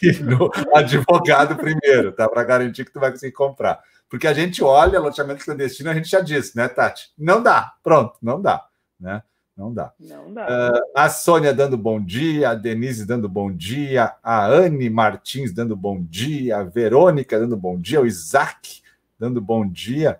[0.02, 2.28] e no advogado primeiro, tá?
[2.28, 3.80] Para garantir que tu vai conseguir comprar.
[4.10, 7.10] Porque a gente olha loteamento clandestino, a gente já disse, né, Tati?
[7.16, 8.66] Não dá, pronto, não dá,
[8.98, 9.22] né?
[9.56, 9.92] Não dá.
[9.98, 10.46] Não dá.
[10.46, 15.76] Uh, a Sônia dando bom dia, a Denise dando bom dia, a Anne Martins dando
[15.76, 18.82] bom dia, a Verônica dando bom dia, o Isaac
[19.18, 20.18] dando bom dia.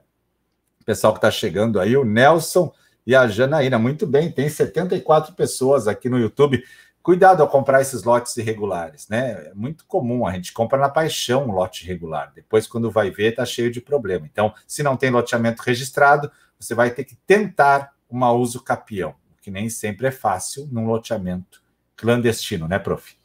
[0.81, 2.73] O pessoal que está chegando aí, o Nelson
[3.07, 3.79] e a Janaína.
[3.79, 6.63] Muito bem, tem 74 pessoas aqui no YouTube.
[7.03, 9.49] Cuidado ao comprar esses lotes irregulares, né?
[9.51, 12.31] É muito comum, a gente compra na paixão um lote irregular.
[12.35, 14.29] Depois, quando vai ver, está cheio de problema.
[14.31, 19.51] Então, se não tem loteamento registrado, você vai ter que tentar uma uso capião, que
[19.51, 21.63] nem sempre é fácil num loteamento
[21.97, 23.17] clandestino, né, prof?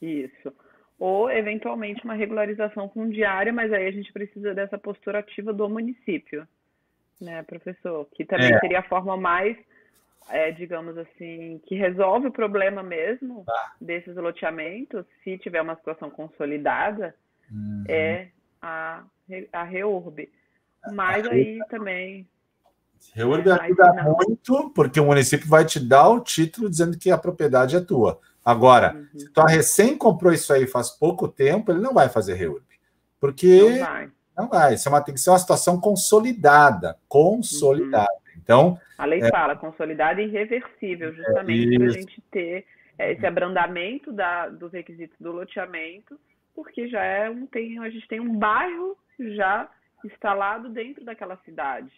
[0.00, 0.52] Isso.
[0.98, 6.48] Ou, eventualmente, uma regularização fundiária, mas aí a gente precisa dessa postura ativa do município
[7.20, 8.06] né, professor?
[8.14, 8.60] Que também é.
[8.60, 9.56] seria a forma mais,
[10.28, 13.72] é, digamos assim, que resolve o problema mesmo ah.
[13.80, 17.14] desses loteamentos, se tiver uma situação consolidada,
[17.50, 17.84] uhum.
[17.88, 18.28] é
[18.60, 19.02] a,
[19.52, 20.30] a REURB.
[20.92, 22.28] Mas a aí também.
[23.14, 27.76] REURB ajuda muito, porque o município vai te dar o título dizendo que a propriedade
[27.76, 28.20] é tua.
[28.44, 29.18] Agora, uhum.
[29.18, 32.62] se tu recém comprou isso aí faz pouco tempo, ele não vai fazer reurb.
[33.18, 33.80] Porque
[34.36, 34.74] não vai.
[34.74, 36.96] Isso é uma, tem que ser uma situação consolidada.
[37.08, 38.12] Consolidada.
[38.12, 38.40] Uhum.
[38.42, 38.80] Então.
[38.98, 42.66] A lei é, fala consolidada e irreversível, é justamente é para a gente ter
[42.98, 46.18] é, esse abrandamento da, dos requisitos do loteamento,
[46.54, 49.68] porque já é um tem, a gente tem um bairro já
[50.04, 51.90] instalado dentro daquela cidade,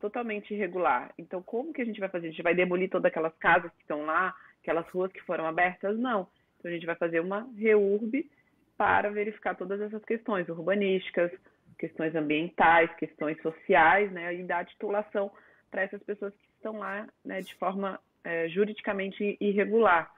[0.00, 1.10] totalmente irregular.
[1.16, 2.26] Então, como que a gente vai fazer?
[2.26, 5.98] A gente vai demolir todas aquelas casas que estão lá, aquelas ruas que foram abertas?
[5.98, 6.26] Não.
[6.58, 8.28] Então, a gente vai fazer uma reurb
[8.76, 11.30] para verificar todas essas questões urbanísticas,
[11.78, 15.30] questões ambientais, questões sociais, né, e dar titulação
[15.70, 20.10] para essas pessoas que estão lá né, de forma é, juridicamente irregular.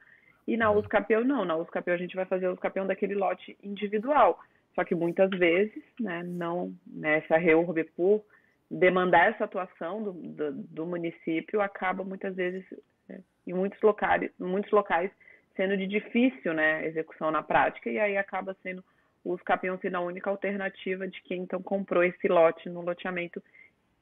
[0.46, 4.38] E na USCAPEU não, na USCAPEU a gente vai fazer o USCAPEU daquele lote individual.
[4.74, 8.24] Só que muitas vezes, né, não, nessa né, reurb por
[8.70, 12.64] demandar essa atuação do, do, do município, acaba muitas vezes,
[13.08, 15.10] né, em muitos locais, muitos locais,
[15.56, 18.84] sendo de difícil né, execução na prática, e aí acaba sendo
[19.24, 23.42] o USCAPEU sendo a única alternativa de quem então comprou esse lote no loteamento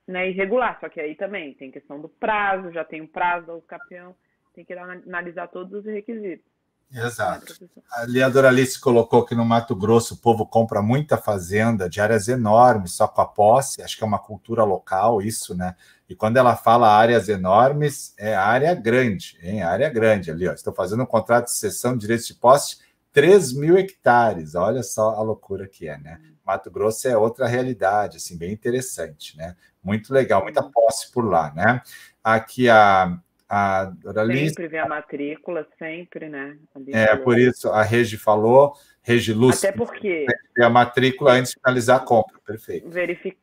[0.06, 0.78] né, irregular.
[0.80, 4.16] Só que aí também tem questão do prazo, já tem um prazo do USCAPEU,
[4.54, 6.52] tem que analisar todos os requisitos.
[6.94, 7.54] Exato.
[7.90, 12.28] Ali a Doralice colocou que no Mato Grosso o povo compra muita fazenda de áreas
[12.28, 15.74] enormes, só com a posse, acho que é uma cultura local isso, né?
[16.06, 19.62] E quando ela fala áreas enormes, é área grande, hein?
[19.62, 20.52] Área grande ali, ó.
[20.52, 22.76] Estou fazendo um contrato de cessão de direitos de posse,
[23.12, 26.20] 3 mil hectares, olha só a loucura que é, né?
[26.44, 29.54] Mato Grosso é outra realidade, assim, bem interessante, né?
[29.82, 31.82] Muito legal, muita posse por lá, né?
[32.24, 33.18] Aqui a
[33.52, 34.48] a Doralice.
[34.48, 36.56] Sempre vê a matrícula, sempre, né?
[36.74, 38.72] Ali é, por isso a Regi falou,
[39.02, 39.68] Regi Lúcia.
[39.68, 40.24] Até porque.
[40.58, 42.88] a matrícula antes de finalizar a compra, perfeito.
[42.88, 43.36] Verific...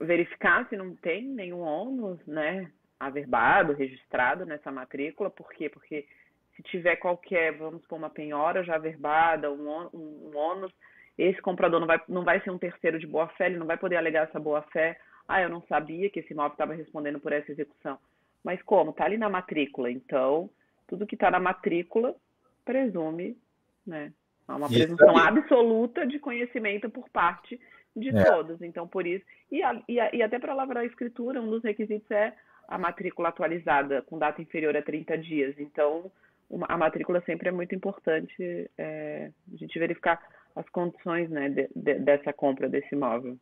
[0.00, 2.70] Verificar se não tem nenhum ônus, né?
[3.00, 5.68] Averbado, registrado nessa matrícula, por quê?
[5.68, 6.06] Porque
[6.58, 10.72] se tiver qualquer, vamos supor, uma penhora já averbada, um, um, um ônus,
[11.16, 13.96] esse comprador não vai, não vai ser um terceiro de boa-fé, ele não vai poder
[13.96, 14.98] alegar essa boa-fé.
[15.26, 17.98] Ah, eu não sabia que esse imóvel estava respondendo por essa execução
[18.48, 18.90] mas como?
[18.90, 19.90] Está ali na matrícula.
[19.90, 20.50] Então,
[20.86, 22.14] tudo que está na matrícula
[22.64, 23.36] presume,
[23.86, 24.12] né?
[24.46, 27.60] Há uma presunção absoluta de conhecimento por parte
[27.94, 28.24] de é.
[28.24, 28.62] todos.
[28.62, 29.24] Então, por isso.
[29.52, 32.32] E, a, e, a, e até para lavrar a escritura, um dos requisitos é
[32.66, 35.54] a matrícula atualizada com data inferior a 30 dias.
[35.58, 36.10] Então,
[36.50, 40.20] uma, a matrícula sempre é muito importante é, a gente verificar
[40.56, 43.36] as condições né, de, de, dessa compra desse imóvel.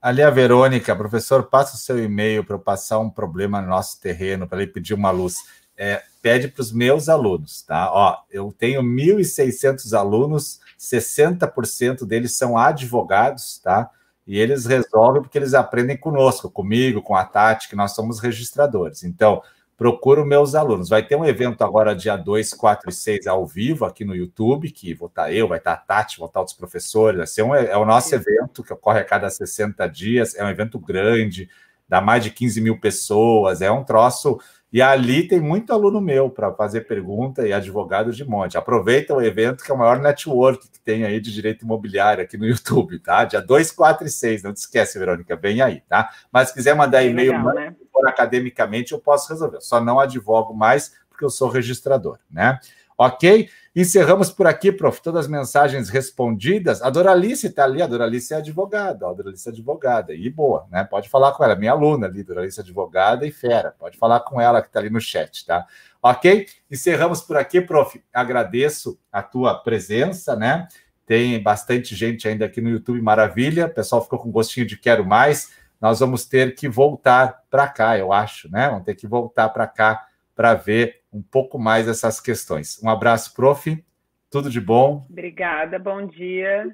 [0.00, 4.00] Ali a Verônica, professor, passa o seu e-mail para eu passar um problema no nosso
[4.00, 5.36] terreno, para ele pedir uma luz.
[5.76, 7.90] É, pede para os meus alunos, tá?
[7.92, 13.90] Ó, eu tenho 1.600 alunos, 60% deles são advogados, tá?
[14.26, 19.02] E eles resolvem porque eles aprendem conosco, comigo, com a Tati, que nós somos registradores.
[19.02, 19.42] Então,
[19.80, 20.90] procuro meus alunos.
[20.90, 24.70] Vai ter um evento agora, dia 2, 4 e 6, ao vivo, aqui no YouTube,
[24.70, 27.16] que vou estar eu, vai estar a Tati, vão estar outros professores.
[27.16, 30.34] Vai ser um, é o nosso evento, que ocorre a cada 60 dias.
[30.34, 31.48] É um evento grande,
[31.88, 34.38] dá mais de 15 mil pessoas, é um troço.
[34.70, 38.58] E ali tem muito aluno meu para fazer pergunta e advogado de monte.
[38.58, 42.36] Aproveita o evento, que é o maior network que tem aí de direito imobiliário aqui
[42.36, 43.24] no YouTube, tá?
[43.24, 46.10] Dia 2, 4 e 6, não te esquece, Verônica, vem aí, tá?
[46.30, 47.74] Mas se quiser mandar e-mail, né?
[48.00, 49.60] For academicamente, eu posso resolver.
[49.60, 52.58] Só não advogo mais porque eu sou registrador, né?
[52.96, 53.48] Ok?
[53.74, 55.00] Encerramos por aqui, prof.
[55.00, 56.82] Todas as mensagens respondidas.
[56.82, 60.84] A Doralice está ali, a Doralice é advogada, a Doralice é advogada, e boa, né?
[60.84, 63.74] Pode falar com ela, minha aluna ali, Doralice é advogada e fera.
[63.78, 65.66] Pode falar com ela que está ali no chat, tá?
[66.02, 66.46] Ok?
[66.70, 68.02] Encerramos por aqui, prof.
[68.12, 70.68] Agradeço a tua presença, né?
[71.06, 73.66] Tem bastante gente ainda aqui no YouTube, maravilha.
[73.66, 75.50] O pessoal ficou com gostinho de quero mais
[75.80, 78.68] nós vamos ter que voltar para cá, eu acho, né?
[78.68, 82.80] Vamos ter que voltar para cá para ver um pouco mais essas questões.
[82.82, 83.84] Um abraço, prof.
[84.30, 85.06] Tudo de bom.
[85.10, 86.66] Obrigada, bom dia.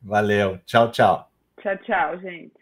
[0.00, 0.58] Valeu.
[0.66, 1.30] Tchau, tchau.
[1.60, 2.61] Tchau, tchau, gente.